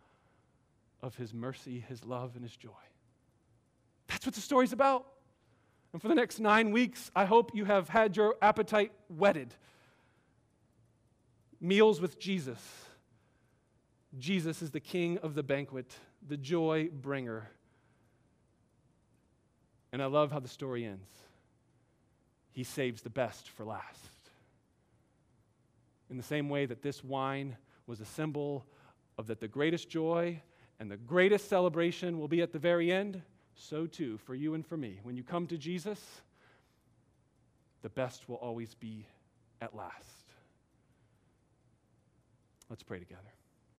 of 1.03 1.17
his 1.17 1.33
mercy, 1.33 1.85
his 1.89 2.05
love, 2.05 2.33
and 2.35 2.45
his 2.45 2.57
joy. 2.57 2.71
That's 4.09 4.27
what 4.27 4.35
the 4.35 4.41
story's 4.41 4.73
about. 4.73 5.07
And 5.93 6.01
for 6.01 6.09
the 6.09 6.15
next 6.15 6.39
nine 6.39 6.71
weeks, 6.71 7.11
I 7.15 7.25
hope 7.25 7.53
you 7.55 7.65
have 7.65 7.89
had 7.89 8.17
your 8.17 8.37
appetite 8.41 8.93
whetted. 9.09 9.55
Meals 11.61 12.01
with 12.01 12.19
Jesus 12.19 12.61
Jesus 14.19 14.61
is 14.63 14.71
the 14.71 14.81
king 14.81 15.19
of 15.19 15.35
the 15.35 15.43
banquet, 15.43 15.95
the 16.27 16.37
joy 16.37 16.89
bringer. 16.89 17.51
And 19.93 20.03
I 20.03 20.07
love 20.07 20.33
how 20.33 20.41
the 20.41 20.49
story 20.49 20.85
ends. 20.85 21.11
He 22.53 22.65
saves 22.65 23.03
the 23.03 23.11
best 23.11 23.49
for 23.49 23.65
last. 23.65 23.99
In 26.11 26.17
the 26.19 26.23
same 26.23 26.51
way 26.51 26.67
that 26.67 26.83
this 26.83 27.03
wine 27.03 27.57
was 27.87 28.01
a 28.01 28.05
symbol 28.05 28.67
of 29.17 29.27
that 29.29 29.41
the 29.41 29.49
greatest 29.49 29.89
joy 29.89 30.41
and 30.79 30.91
the 30.91 30.97
greatest 30.97 31.49
celebration 31.49 32.19
will 32.19 32.29
be 32.29 32.43
at 32.43 32.53
the 32.53 32.59
very 32.59 32.93
end, 32.93 33.23
so 33.55 33.87
too 33.87 34.19
for 34.19 34.35
you 34.35 34.55
and 34.55 34.67
for 34.67 34.77
me. 34.77 35.01
When 35.03 35.17
you 35.17 35.23
come 35.23 35.47
to 35.47 35.57
Jesus, 35.57 36.01
the 37.83 37.89
best 37.89 38.29
will 38.29 38.37
always 38.37 38.75
be 38.75 39.07
at 39.61 39.75
last. 39.75 40.25
Let's 42.69 42.83
pray 42.83 42.99
together. 42.99 43.21